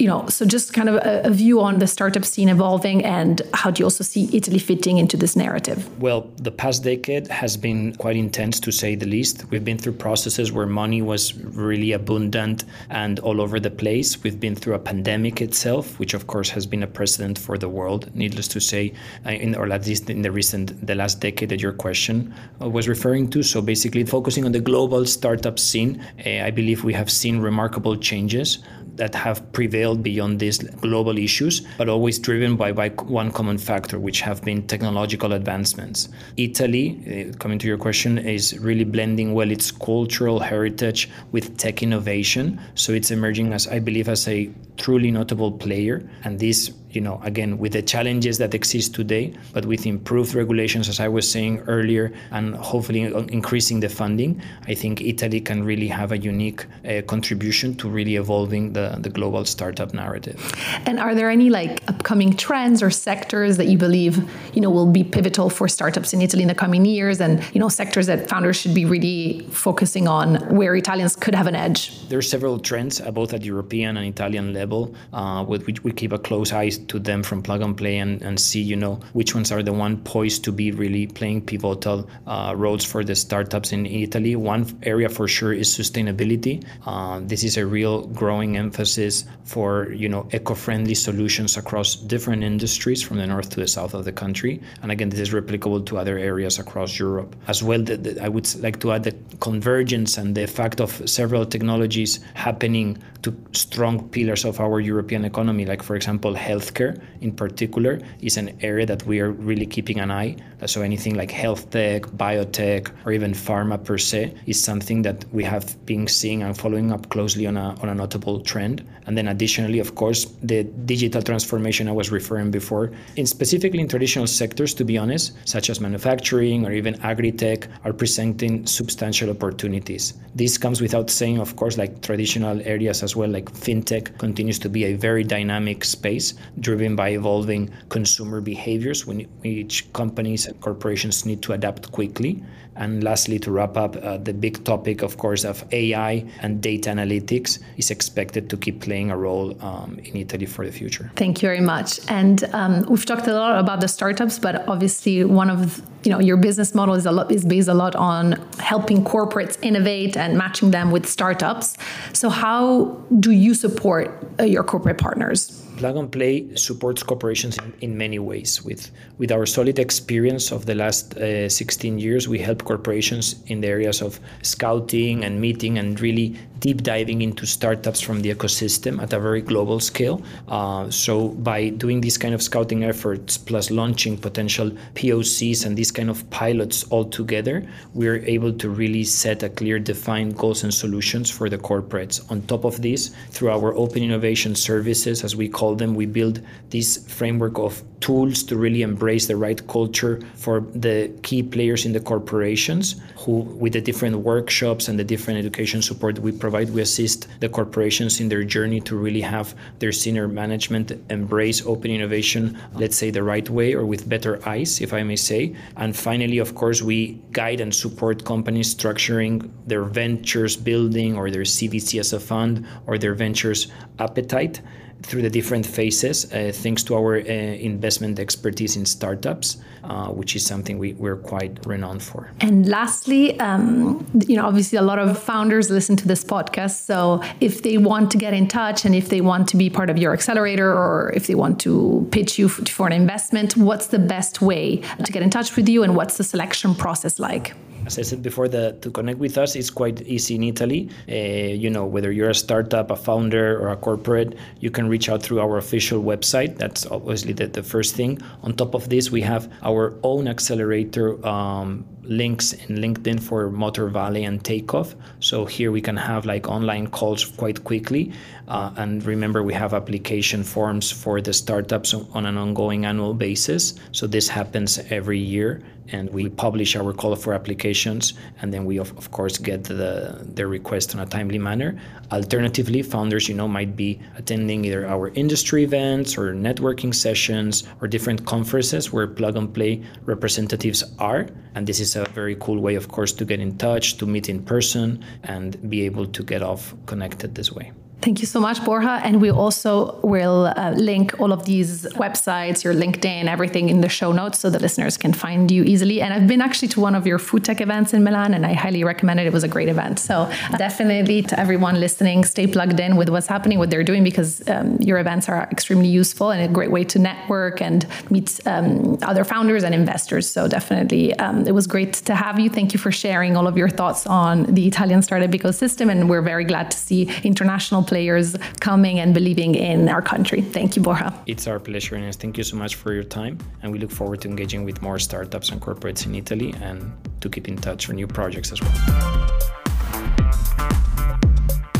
you 0.00 0.06
know, 0.06 0.26
so 0.28 0.46
just 0.46 0.72
kind 0.72 0.88
of 0.88 0.94
a, 0.94 1.22
a, 1.24 1.30
view 1.30 1.60
on 1.60 1.78
the 1.78 1.86
startup 1.86 2.24
scene 2.24 2.48
evolving 2.48 3.04
and 3.04 3.42
how 3.52 3.70
do 3.70 3.80
you 3.80 3.84
also 3.84 4.02
see 4.02 4.30
Italy 4.32 4.58
fitting 4.58 4.96
into 4.96 5.14
this 5.14 5.36
narrative? 5.36 5.78
Well, 6.00 6.30
the 6.36 6.50
past 6.50 6.82
decade 6.82 7.28
has 7.28 7.58
been 7.58 7.94
quite 7.96 8.16
intense 8.16 8.58
to 8.60 8.72
say 8.72 8.94
the 8.94 9.04
least. 9.04 9.44
We've 9.50 9.64
been 9.64 9.76
through 9.76 9.92
processes 9.92 10.52
where 10.52 10.66
money 10.66 11.02
was 11.02 11.34
really 11.34 11.92
abundant 11.92 12.64
and 12.88 13.20
all 13.20 13.42
over 13.42 13.60
the 13.60 13.70
place. 13.70 14.22
We've 14.22 14.40
been 14.40 14.56
through 14.56 14.74
a 14.74 14.78
pandemic 14.78 15.42
itself, 15.42 15.98
which 15.98 16.14
of 16.14 16.26
course 16.26 16.48
has 16.48 16.64
been 16.64 16.82
a 16.82 16.86
precedent 16.86 17.38
for 17.38 17.58
the 17.58 17.68
world, 17.68 18.10
needless 18.14 18.48
to 18.48 18.60
say, 18.60 18.94
uh, 19.26 19.32
in, 19.32 19.54
or 19.54 19.70
at 19.70 19.86
least 19.86 20.08
in 20.08 20.22
the 20.22 20.32
recent, 20.32 20.86
the 20.86 20.94
last 20.94 21.20
decade 21.20 21.50
that 21.50 21.60
your 21.60 21.74
question 21.74 22.34
uh, 22.62 22.70
was 22.70 22.88
referring 22.88 23.28
to. 23.30 23.42
So 23.42 23.60
basically, 23.60 24.04
focusing 24.04 24.46
on 24.46 24.52
the 24.52 24.60
global 24.60 25.04
startup 25.04 25.58
scene, 25.58 26.02
uh, 26.24 26.46
I 26.46 26.50
believe 26.50 26.84
we 26.84 26.94
have 26.94 27.10
seen 27.10 27.38
remarkable 27.38 27.98
changes 27.98 28.60
that 29.00 29.14
have 29.14 29.50
prevailed 29.52 30.02
beyond 30.02 30.40
these 30.40 30.58
global 30.58 31.16
issues, 31.16 31.62
but 31.78 31.88
always 31.88 32.18
driven 32.18 32.54
by, 32.54 32.70
by 32.70 32.90
one 32.90 33.30
common 33.32 33.56
factor, 33.56 33.98
which 33.98 34.20
have 34.20 34.42
been 34.44 34.66
technological 34.66 35.32
advancements. 35.32 36.10
Italy, 36.36 36.86
uh, 37.32 37.36
coming 37.38 37.58
to 37.58 37.66
your 37.66 37.78
question, 37.78 38.18
is 38.18 38.58
really 38.58 38.84
blending 38.84 39.32
well 39.32 39.50
its 39.50 39.70
cultural 39.70 40.38
heritage 40.38 41.08
with 41.32 41.56
tech 41.56 41.82
innovation. 41.82 42.60
So 42.74 42.92
it's 42.92 43.10
emerging 43.10 43.54
as, 43.54 43.66
I 43.66 43.78
believe, 43.78 44.06
as 44.06 44.28
a 44.28 44.50
truly 44.76 45.10
notable 45.10 45.50
player. 45.50 46.06
And 46.22 46.38
this 46.38 46.70
you 46.92 47.00
know, 47.00 47.20
again, 47.24 47.58
with 47.58 47.72
the 47.72 47.82
challenges 47.82 48.38
that 48.38 48.54
exist 48.54 48.94
today, 48.94 49.34
but 49.52 49.64
with 49.64 49.86
improved 49.86 50.34
regulations, 50.34 50.88
as 50.88 51.00
I 51.00 51.08
was 51.08 51.30
saying 51.30 51.60
earlier, 51.66 52.12
and 52.30 52.54
hopefully 52.56 53.02
increasing 53.02 53.80
the 53.80 53.88
funding, 53.88 54.42
I 54.66 54.74
think 54.74 55.00
Italy 55.00 55.40
can 55.40 55.62
really 55.64 55.88
have 55.88 56.12
a 56.12 56.18
unique 56.18 56.66
uh, 56.84 57.02
contribution 57.02 57.74
to 57.76 57.88
really 57.88 58.16
evolving 58.16 58.72
the, 58.72 58.96
the 59.00 59.10
global 59.10 59.44
startup 59.44 59.94
narrative. 59.94 60.52
And 60.86 60.98
are 60.98 61.14
there 61.14 61.30
any 61.30 61.50
like 61.50 61.82
upcoming 61.88 62.34
trends 62.34 62.82
or 62.82 62.90
sectors 62.90 63.56
that 63.56 63.66
you 63.66 63.78
believe, 63.78 64.18
you 64.54 64.60
know, 64.60 64.70
will 64.70 64.90
be 64.90 65.04
pivotal 65.04 65.50
for 65.50 65.68
startups 65.68 66.12
in 66.12 66.20
Italy 66.20 66.42
in 66.42 66.48
the 66.48 66.54
coming 66.54 66.84
years 66.84 67.20
and, 67.20 67.42
you 67.54 67.60
know, 67.60 67.68
sectors 67.68 68.06
that 68.06 68.28
founders 68.28 68.56
should 68.56 68.74
be 68.74 68.84
really 68.84 69.46
focusing 69.50 70.08
on 70.08 70.36
where 70.54 70.74
Italians 70.74 71.14
could 71.16 71.34
have 71.34 71.46
an 71.46 71.54
edge? 71.54 72.08
There 72.08 72.18
are 72.18 72.22
several 72.22 72.58
trends, 72.58 73.00
uh, 73.00 73.10
both 73.10 73.32
at 73.32 73.44
European 73.44 73.96
and 73.96 74.06
Italian 74.06 74.52
level, 74.52 74.94
uh, 75.12 75.44
with 75.46 75.66
which 75.66 75.84
we 75.84 75.92
keep 75.92 76.12
a 76.12 76.18
close 76.18 76.52
eye 76.52 76.70
to 76.88 76.98
them 76.98 77.22
from 77.22 77.42
plug 77.42 77.62
and 77.62 77.76
play 77.76 77.98
and, 77.98 78.22
and 78.22 78.38
see 78.38 78.60
you 78.60 78.76
know 78.76 79.00
which 79.12 79.34
ones 79.34 79.52
are 79.52 79.62
the 79.62 79.72
one 79.72 79.96
poised 79.98 80.44
to 80.44 80.52
be 80.52 80.70
really 80.70 81.06
playing 81.06 81.40
pivotal 81.42 82.08
uh, 82.26 82.54
roles 82.56 82.84
for 82.84 83.04
the 83.04 83.14
startups 83.14 83.72
in 83.72 83.86
Italy. 83.86 84.36
One 84.36 84.66
area 84.82 85.08
for 85.08 85.28
sure 85.28 85.52
is 85.52 85.68
sustainability. 85.68 86.64
Uh, 86.86 87.20
this 87.22 87.44
is 87.44 87.56
a 87.56 87.66
real 87.66 88.06
growing 88.08 88.56
emphasis 88.56 89.24
for 89.44 89.92
you 89.92 90.08
know 90.08 90.28
eco-friendly 90.32 90.94
solutions 90.94 91.56
across 91.56 91.96
different 91.96 92.42
industries 92.42 93.02
from 93.02 93.18
the 93.18 93.26
north 93.26 93.50
to 93.50 93.60
the 93.60 93.66
south 93.66 93.94
of 93.94 94.04
the 94.04 94.12
country. 94.12 94.60
And 94.82 94.92
again, 94.92 95.08
this 95.08 95.20
is 95.20 95.30
replicable 95.30 95.84
to 95.86 95.98
other 95.98 96.18
areas 96.18 96.58
across 96.58 96.98
Europe 96.98 97.34
as 97.48 97.62
well. 97.62 97.82
The, 97.82 97.96
the, 97.96 98.24
I 98.24 98.28
would 98.28 98.48
like 98.62 98.80
to 98.80 98.92
add 98.92 99.04
the 99.04 99.14
convergence 99.40 100.18
and 100.18 100.34
the 100.34 100.46
fact 100.46 100.80
of 100.80 101.08
several 101.08 101.44
technologies 101.46 102.20
happening 102.34 102.98
to 103.22 103.34
strong 103.52 104.08
pillars 104.08 104.44
of 104.44 104.60
our 104.60 104.80
European 104.80 105.24
economy, 105.24 105.64
like 105.66 105.82
for 105.82 105.96
example 105.96 106.34
health 106.34 106.69
healthcare 106.70 107.00
in 107.20 107.32
particular 107.32 108.00
is 108.20 108.36
an 108.36 108.56
area 108.62 108.86
that 108.86 109.04
we 109.06 109.20
are 109.20 109.30
really 109.30 109.66
keeping 109.66 110.00
an 110.00 110.10
eye. 110.10 110.36
Uh, 110.60 110.66
so 110.66 110.82
anything 110.82 111.14
like 111.14 111.30
health 111.30 111.70
tech, 111.70 112.02
biotech, 112.02 112.90
or 113.04 113.12
even 113.12 113.32
pharma 113.32 113.82
per 113.82 113.98
se 113.98 114.34
is 114.46 114.62
something 114.62 115.02
that 115.02 115.24
we 115.32 115.44
have 115.44 115.74
been 115.86 116.06
seeing 116.06 116.42
and 116.42 116.56
following 116.56 116.92
up 116.92 117.08
closely 117.08 117.46
on 117.46 117.56
a, 117.56 117.74
on 117.80 117.88
a 117.88 117.94
notable 117.94 118.40
trend. 118.40 118.86
And 119.06 119.16
then 119.16 119.28
additionally, 119.28 119.80
of 119.80 119.94
course, 119.94 120.26
the 120.42 120.64
digital 120.64 121.22
transformation 121.22 121.88
I 121.88 121.92
was 121.92 122.12
referring 122.12 122.50
before, 122.50 122.92
in 123.16 123.26
specifically 123.26 123.80
in 123.80 123.88
traditional 123.88 124.26
sectors, 124.26 124.74
to 124.74 124.84
be 124.84 124.98
honest, 124.98 125.36
such 125.48 125.70
as 125.70 125.80
manufacturing 125.80 126.66
or 126.66 126.72
even 126.72 127.00
agri-tech, 127.00 127.66
are 127.84 127.92
presenting 127.92 128.66
substantial 128.66 129.30
opportunities. 129.30 130.14
This 130.34 130.58
comes 130.58 130.80
without 130.80 131.10
saying, 131.10 131.38
of 131.38 131.56
course, 131.56 131.76
like 131.76 132.02
traditional 132.02 132.60
areas 132.62 133.02
as 133.02 133.16
well, 133.16 133.28
like 133.28 133.50
fintech 133.50 134.16
continues 134.18 134.58
to 134.60 134.68
be 134.68 134.84
a 134.84 134.94
very 134.94 135.24
dynamic 135.24 135.84
space 135.84 136.34
driven 136.60 136.94
by 136.94 137.10
evolving 137.10 137.70
consumer 137.88 138.40
behaviors, 138.40 139.06
when, 139.06 139.20
which 139.42 139.92
companies 139.92 140.46
corporations 140.60 141.24
need 141.24 141.42
to 141.42 141.52
adapt 141.52 141.92
quickly. 141.92 142.42
And 142.76 143.04
lastly, 143.04 143.38
to 143.40 143.50
wrap 143.50 143.76
up, 143.76 143.96
uh, 143.96 144.16
the 144.16 144.32
big 144.32 144.64
topic, 144.64 145.02
of 145.02 145.18
course, 145.18 145.44
of 145.44 145.64
AI 145.72 146.24
and 146.40 146.62
data 146.62 146.88
analytics 146.88 147.58
is 147.76 147.90
expected 147.90 148.48
to 148.48 148.56
keep 148.56 148.80
playing 148.80 149.10
a 149.10 149.16
role 149.16 149.54
um, 149.62 149.98
in 150.02 150.16
Italy 150.16 150.46
for 150.46 150.64
the 150.64 150.72
future. 150.72 151.10
Thank 151.16 151.42
you 151.42 151.48
very 151.48 151.60
much. 151.60 152.00
And 152.08 152.42
um, 152.54 152.86
we've 152.88 153.04
talked 153.04 153.26
a 153.26 153.34
lot 153.34 153.58
about 153.58 153.80
the 153.80 153.88
startups, 153.88 154.38
but 154.38 154.66
obviously, 154.66 155.24
one 155.24 155.50
of 155.50 155.82
you 156.04 156.10
know 156.10 156.20
your 156.20 156.38
business 156.38 156.74
model 156.74 156.94
is 156.94 157.04
a 157.04 157.12
lot 157.12 157.30
is 157.30 157.44
based 157.44 157.68
a 157.68 157.74
lot 157.74 157.94
on 157.96 158.32
helping 158.58 159.04
corporates 159.04 159.58
innovate 159.62 160.16
and 160.16 160.38
matching 160.38 160.70
them 160.70 160.90
with 160.90 161.06
startups. 161.06 161.76
So, 162.14 162.30
how 162.30 162.96
do 163.18 163.32
you 163.32 163.52
support 163.52 164.16
uh, 164.38 164.44
your 164.44 164.64
corporate 164.64 164.96
partners? 164.96 165.59
Plug 165.80 165.96
and 165.96 166.12
Play 166.12 166.54
supports 166.56 167.02
corporations 167.02 167.56
in, 167.56 167.72
in 167.80 167.96
many 167.96 168.18
ways. 168.18 168.62
With 168.62 168.90
with 169.16 169.32
our 169.32 169.46
solid 169.46 169.78
experience 169.78 170.52
of 170.52 170.66
the 170.66 170.74
last 170.74 171.16
uh, 171.16 171.48
16 171.48 171.98
years, 171.98 172.28
we 172.28 172.38
help 172.38 172.64
corporations 172.64 173.42
in 173.46 173.62
the 173.62 173.68
areas 173.68 174.02
of 174.02 174.20
scouting 174.42 175.24
and 175.24 175.40
meeting 175.40 175.78
and 175.78 175.98
really 175.98 176.36
deep 176.60 176.82
diving 176.82 177.22
into 177.22 177.46
startups 177.46 178.00
from 178.00 178.20
the 178.20 178.32
ecosystem 178.32 179.00
at 179.02 179.12
a 179.12 179.18
very 179.18 179.40
global 179.40 179.80
scale. 179.80 180.22
Uh, 180.48 180.90
so 180.90 181.28
by 181.28 181.70
doing 181.70 182.00
these 182.02 182.18
kind 182.18 182.34
of 182.34 182.42
scouting 182.42 182.84
efforts 182.84 183.38
plus 183.38 183.70
launching 183.70 184.16
potential 184.16 184.70
POCs 184.94 185.64
and 185.64 185.76
these 185.76 185.90
kind 185.90 186.10
of 186.10 186.28
pilots 186.30 186.84
all 186.90 187.04
together, 187.04 187.66
we're 187.94 188.22
able 188.26 188.52
to 188.52 188.68
really 188.68 189.04
set 189.04 189.42
a 189.42 189.48
clear 189.48 189.78
defined 189.78 190.36
goals 190.36 190.62
and 190.62 190.72
solutions 190.72 191.30
for 191.30 191.48
the 191.48 191.58
corporates. 191.58 192.30
On 192.30 192.42
top 192.42 192.64
of 192.64 192.82
this, 192.82 193.08
through 193.30 193.50
our 193.50 193.74
open 193.74 194.02
innovation 194.02 194.54
services, 194.54 195.24
as 195.24 195.34
we 195.34 195.48
call 195.48 195.69
them, 195.74 195.94
we 195.94 196.06
build 196.06 196.40
this 196.70 197.04
framework 197.08 197.58
of 197.58 197.82
tools 198.00 198.42
to 198.42 198.56
really 198.56 198.82
embrace 198.82 199.26
the 199.26 199.36
right 199.36 199.66
culture 199.68 200.20
for 200.34 200.60
the 200.74 201.12
key 201.22 201.42
players 201.42 201.84
in 201.84 201.92
the 201.92 202.00
corporations 202.00 203.00
who 203.16 203.40
with 203.62 203.74
the 203.74 203.80
different 203.80 204.16
workshops 204.16 204.88
and 204.88 204.98
the 204.98 205.04
different 205.04 205.38
education 205.38 205.82
support 205.82 206.18
we 206.18 206.32
provide 206.32 206.70
we 206.70 206.80
assist 206.80 207.28
the 207.40 207.48
corporations 207.48 208.20
in 208.20 208.28
their 208.28 208.42
journey 208.42 208.80
to 208.80 208.96
really 208.96 209.20
have 209.20 209.54
their 209.78 209.92
senior 209.92 210.26
management 210.26 210.92
embrace 211.10 211.64
open 211.66 211.90
innovation 211.90 212.58
let's 212.74 212.96
say 212.96 213.10
the 213.10 213.22
right 213.22 213.50
way 213.50 213.74
or 213.74 213.84
with 213.84 214.08
better 214.08 214.40
eyes 214.48 214.80
if 214.80 214.92
i 214.92 215.02
may 215.02 215.16
say. 215.16 215.54
And 215.76 215.94
finally 215.94 216.38
of 216.38 216.54
course 216.54 216.80
we 216.82 217.20
guide 217.32 217.60
and 217.60 217.74
support 217.74 218.24
companies 218.24 218.74
structuring 218.74 219.50
their 219.66 219.84
ventures 219.84 220.56
building 220.56 221.16
or 221.16 221.30
their 221.30 221.42
cvc 221.42 222.00
as 222.00 222.12
a 222.12 222.20
fund 222.20 222.66
or 222.86 222.96
their 222.96 223.14
ventures 223.14 223.68
appetite 223.98 224.62
through 225.02 225.22
the 225.22 225.30
different 225.30 225.66
phases, 225.66 226.32
uh, 226.32 226.52
thanks 226.54 226.82
to 226.84 226.94
our 226.94 227.16
uh, 227.16 227.20
investment 227.20 228.18
expertise 228.18 228.76
in 228.76 228.84
startups, 228.84 229.56
uh, 229.84 230.08
which 230.08 230.36
is 230.36 230.44
something 230.44 230.78
we, 230.78 230.92
we're 230.94 231.16
quite 231.16 231.64
renowned 231.66 232.02
for. 232.02 232.30
And 232.40 232.68
lastly, 232.68 233.38
um, 233.40 234.06
you 234.26 234.36
know, 234.36 234.46
obviously 234.46 234.78
a 234.78 234.82
lot 234.82 234.98
of 234.98 235.18
founders 235.18 235.70
listen 235.70 235.96
to 235.96 236.08
this 236.08 236.22
podcast. 236.24 236.84
So 236.84 237.22
if 237.40 237.62
they 237.62 237.78
want 237.78 238.10
to 238.12 238.18
get 238.18 238.34
in 238.34 238.48
touch 238.48 238.84
and 238.84 238.94
if 238.94 239.08
they 239.08 239.20
want 239.20 239.48
to 239.48 239.56
be 239.56 239.70
part 239.70 239.90
of 239.90 239.98
your 239.98 240.12
accelerator 240.12 240.70
or 240.70 241.12
if 241.14 241.26
they 241.26 241.34
want 241.34 241.60
to 241.60 242.06
pitch 242.10 242.38
you 242.38 242.48
for 242.48 242.86
an 242.86 242.92
investment, 242.92 243.56
what's 243.56 243.88
the 243.88 243.98
best 243.98 244.42
way 244.42 244.76
to 245.04 245.12
get 245.12 245.22
in 245.22 245.30
touch 245.30 245.56
with 245.56 245.68
you 245.68 245.82
and 245.82 245.96
what's 245.96 246.16
the 246.18 246.24
selection 246.24 246.74
process 246.74 247.18
like? 247.18 247.54
as 247.86 247.98
I 247.98 248.02
said 248.02 248.22
before, 248.22 248.48
the, 248.48 248.76
to 248.82 248.90
connect 248.90 249.18
with 249.18 249.38
us 249.38 249.56
is 249.56 249.70
quite 249.70 250.02
easy 250.02 250.34
in 250.36 250.44
Italy. 250.44 250.88
Uh, 251.08 251.14
you 251.14 251.70
know, 251.70 251.84
whether 251.84 252.12
you're 252.12 252.30
a 252.30 252.34
startup, 252.34 252.90
a 252.90 252.96
founder, 252.96 253.58
or 253.60 253.68
a 253.70 253.76
corporate, 253.76 254.36
you 254.60 254.70
can 254.70 254.88
reach 254.90 255.08
out 255.08 255.22
through 255.22 255.40
our 255.40 255.56
official 255.56 256.02
website. 256.02 256.58
That's 256.58 256.86
obviously 256.86 257.32
the, 257.32 257.46
the 257.46 257.62
first 257.62 257.94
thing. 257.94 258.20
On 258.42 258.52
top 258.54 258.74
of 258.74 258.88
this, 258.88 259.10
we 259.10 259.22
have 259.22 259.50
our 259.62 259.94
own 260.02 260.28
accelerator 260.28 261.24
um, 261.26 261.86
links 262.10 262.52
in 262.52 262.76
LinkedIn 262.76 263.22
for 263.22 263.48
Motor 263.48 263.88
Valley 263.88 264.24
and 264.24 264.44
Takeoff. 264.44 264.94
So 265.20 265.46
here 265.46 265.70
we 265.70 265.80
can 265.80 265.96
have 265.96 266.26
like 266.26 266.48
online 266.48 266.88
calls 266.88 267.24
quite 267.24 267.64
quickly. 267.64 268.12
Uh, 268.48 268.72
and 268.76 269.02
remember, 269.04 269.42
we 269.42 269.54
have 269.54 269.72
application 269.72 270.42
forms 270.42 270.90
for 270.90 271.20
the 271.20 271.32
startups 271.32 271.94
on 271.94 272.26
an 272.26 272.36
ongoing 272.36 272.84
annual 272.84 273.14
basis. 273.14 273.74
So 273.92 274.08
this 274.08 274.28
happens 274.28 274.78
every 274.90 275.20
year 275.20 275.62
and 275.92 276.10
we 276.10 276.28
publish 276.28 276.76
our 276.76 276.92
call 276.92 277.16
for 277.16 277.34
applications 277.34 278.14
and 278.40 278.52
then 278.52 278.64
we 278.64 278.78
of, 278.78 278.96
of 278.96 279.10
course 279.10 279.38
get 279.38 279.64
the, 279.64 280.26
the 280.34 280.46
request 280.46 280.94
in 280.94 281.00
a 281.00 281.06
timely 281.06 281.38
manner 281.38 281.78
alternatively 282.12 282.82
founders 282.82 283.28
you 283.28 283.34
know 283.34 283.48
might 283.48 283.76
be 283.76 284.00
attending 284.16 284.64
either 284.64 284.86
our 284.86 285.08
industry 285.10 285.64
events 285.64 286.16
or 286.16 286.32
networking 286.32 286.94
sessions 286.94 287.64
or 287.80 287.88
different 287.88 288.24
conferences 288.26 288.92
where 288.92 289.06
plug 289.06 289.36
and 289.36 289.52
play 289.52 289.82
representatives 290.04 290.84
are 290.98 291.26
and 291.54 291.66
this 291.66 291.80
is 291.80 291.96
a 291.96 291.99
very 292.08 292.36
cool 292.36 292.58
way 292.58 292.74
of 292.74 292.88
course 292.88 293.12
to 293.12 293.24
get 293.24 293.40
in 293.40 293.56
touch 293.56 293.96
to 293.98 294.06
meet 294.06 294.28
in 294.28 294.42
person 294.42 295.04
and 295.24 295.70
be 295.70 295.82
able 295.82 296.06
to 296.06 296.22
get 296.22 296.42
off 296.42 296.74
connected 296.86 297.34
this 297.34 297.52
way 297.52 297.72
Thank 298.02 298.20
you 298.20 298.26
so 298.26 298.40
much, 298.40 298.64
Borja. 298.64 299.00
And 299.04 299.20
we 299.20 299.30
also 299.30 300.00
will 300.02 300.46
uh, 300.56 300.70
link 300.70 301.20
all 301.20 301.32
of 301.32 301.44
these 301.44 301.84
websites, 302.04 302.64
your 302.64 302.72
LinkedIn, 302.72 303.26
everything 303.26 303.68
in 303.68 303.82
the 303.82 303.90
show 303.90 304.10
notes 304.10 304.38
so 304.38 304.48
the 304.48 304.58
listeners 304.58 304.96
can 304.96 305.12
find 305.12 305.50
you 305.50 305.64
easily. 305.64 306.00
And 306.00 306.14
I've 306.14 306.26
been 306.26 306.40
actually 306.40 306.68
to 306.68 306.80
one 306.80 306.94
of 306.94 307.06
your 307.06 307.18
food 307.18 307.44
tech 307.44 307.60
events 307.60 307.92
in 307.92 308.02
Milan 308.02 308.32
and 308.32 308.46
I 308.46 308.54
highly 308.54 308.84
recommend 308.84 309.20
it. 309.20 309.26
It 309.26 309.34
was 309.34 309.44
a 309.44 309.48
great 309.48 309.68
event. 309.68 309.98
So 309.98 310.30
definitely 310.56 311.20
to 311.24 311.38
everyone 311.38 311.78
listening, 311.78 312.24
stay 312.24 312.46
plugged 312.46 312.80
in 312.80 312.96
with 312.96 313.10
what's 313.10 313.26
happening, 313.26 313.58
what 313.58 313.68
they're 313.68 313.84
doing, 313.84 314.02
because 314.02 314.48
um, 314.48 314.78
your 314.80 314.98
events 314.98 315.28
are 315.28 315.46
extremely 315.50 315.88
useful 315.88 316.30
and 316.30 316.42
a 316.42 316.48
great 316.48 316.70
way 316.70 316.84
to 316.84 316.98
network 316.98 317.60
and 317.60 317.86
meet 318.08 318.40
um, 318.46 318.96
other 319.02 319.24
founders 319.24 319.62
and 319.62 319.74
investors. 319.74 320.28
So 320.30 320.48
definitely 320.48 321.12
um, 321.16 321.46
it 321.46 321.52
was 321.52 321.66
great 321.66 321.92
to 322.08 322.14
have 322.14 322.40
you. 322.40 322.48
Thank 322.48 322.72
you 322.72 322.78
for 322.78 322.90
sharing 322.90 323.36
all 323.36 323.46
of 323.46 323.58
your 323.58 323.68
thoughts 323.68 324.06
on 324.06 324.44
the 324.44 324.66
Italian 324.66 325.02
startup 325.02 325.32
ecosystem. 325.32 325.90
And 325.90 326.08
we're 326.08 326.22
very 326.22 326.44
glad 326.44 326.70
to 326.70 326.78
see 326.78 327.10
international 327.24 327.89
players 327.90 328.36
coming 328.60 329.00
and 329.02 329.12
believing 329.12 329.52
in 329.54 329.88
our 329.94 330.02
country. 330.12 330.40
Thank 330.56 330.76
you, 330.76 330.82
Borja. 330.82 331.10
It's 331.26 331.46
our 331.50 331.58
pleasure, 331.68 331.96
Ines. 331.96 332.16
Thank 332.16 332.38
you 332.38 332.44
so 332.44 332.56
much 332.56 332.74
for 332.80 332.90
your 332.92 333.08
time. 333.20 333.34
And 333.62 333.72
we 333.72 333.78
look 333.82 333.90
forward 333.90 334.20
to 334.22 334.28
engaging 334.28 334.64
with 334.64 334.80
more 334.80 334.98
startups 334.98 335.50
and 335.50 335.60
corporates 335.60 336.06
in 336.06 336.14
Italy 336.14 336.54
and 336.68 336.78
to 337.22 337.28
keep 337.28 337.48
in 337.48 337.56
touch 337.56 337.86
for 337.86 337.94
new 337.94 338.06
projects 338.06 338.52
as 338.52 338.60
well. 338.62 339.59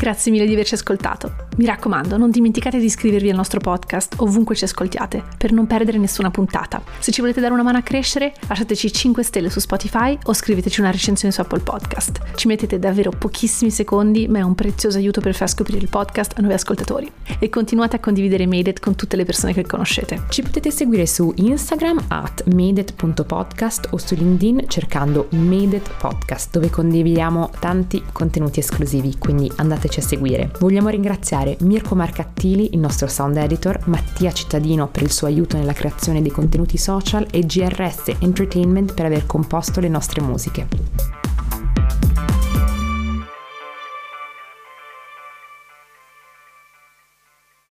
Grazie 0.01 0.31
mille 0.31 0.47
di 0.47 0.53
averci 0.53 0.73
ascoltato. 0.73 1.49
Mi 1.57 1.65
raccomando, 1.67 2.17
non 2.17 2.31
dimenticate 2.31 2.79
di 2.79 2.85
iscrivervi 2.85 3.29
al 3.29 3.35
nostro 3.35 3.59
podcast 3.59 4.15
ovunque 4.17 4.55
ci 4.55 4.63
ascoltiate, 4.63 5.23
per 5.37 5.51
non 5.51 5.67
perdere 5.67 5.99
nessuna 5.99 6.31
puntata. 6.31 6.81
Se 6.97 7.11
ci 7.11 7.21
volete 7.21 7.39
dare 7.39 7.53
una 7.53 7.61
mano 7.61 7.77
a 7.77 7.83
crescere, 7.83 8.33
lasciateci 8.47 8.91
5 8.91 9.21
stelle 9.21 9.51
su 9.51 9.59
Spotify 9.59 10.17
o 10.23 10.33
scriveteci 10.33 10.79
una 10.79 10.89
recensione 10.89 11.31
su 11.31 11.39
Apple 11.41 11.59
Podcast. 11.59 12.33
Ci 12.33 12.47
mettete 12.47 12.79
davvero 12.79 13.11
pochissimi 13.11 13.69
secondi, 13.69 14.27
ma 14.27 14.39
è 14.39 14.41
un 14.41 14.55
prezioso 14.55 14.97
aiuto 14.97 15.21
per 15.21 15.35
far 15.35 15.47
scoprire 15.47 15.79
il 15.79 15.89
podcast 15.89 16.31
a 16.35 16.39
nuovi 16.39 16.55
ascoltatori. 16.55 17.11
E 17.37 17.49
continuate 17.49 17.97
a 17.97 17.99
condividere 17.99 18.47
Made 18.47 18.71
It 18.71 18.79
con 18.79 18.95
tutte 18.95 19.17
le 19.17 19.25
persone 19.25 19.53
che 19.53 19.67
conoscete. 19.67 20.23
Ci 20.29 20.41
potete 20.41 20.71
seguire 20.71 21.05
su 21.05 21.31
Instagram 21.35 22.05
at 22.07 22.43
madeit.podcast 22.51 23.89
o 23.91 23.97
su 23.97 24.15
LinkedIn 24.15 24.65
cercando 24.67 25.27
Made 25.33 25.75
It 25.75 25.91
Podcast, 25.99 26.49
dove 26.49 26.71
condividiamo 26.71 27.51
tanti 27.59 28.01
contenuti 28.11 28.59
esclusivi, 28.61 29.15
quindi 29.19 29.51
andateci 29.57 29.90
a 29.99 30.03
seguire. 30.03 30.51
Vogliamo 30.59 30.89
ringraziare 30.89 31.57
Mirko 31.61 31.95
Marcattili, 31.95 32.69
il 32.73 32.79
nostro 32.79 33.07
sound 33.07 33.37
editor, 33.37 33.79
Mattia 33.85 34.31
Cittadino 34.31 34.87
per 34.87 35.03
il 35.03 35.11
suo 35.11 35.27
aiuto 35.27 35.57
nella 35.57 35.73
creazione 35.73 36.21
dei 36.21 36.31
contenuti 36.31 36.77
social 36.77 37.27
e 37.29 37.41
GRS 37.41 38.13
Entertainment 38.19 38.93
per 38.93 39.05
aver 39.05 39.25
composto 39.25 39.79
le 39.79 39.89
nostre 39.89 40.21
musiche. 40.21 41.20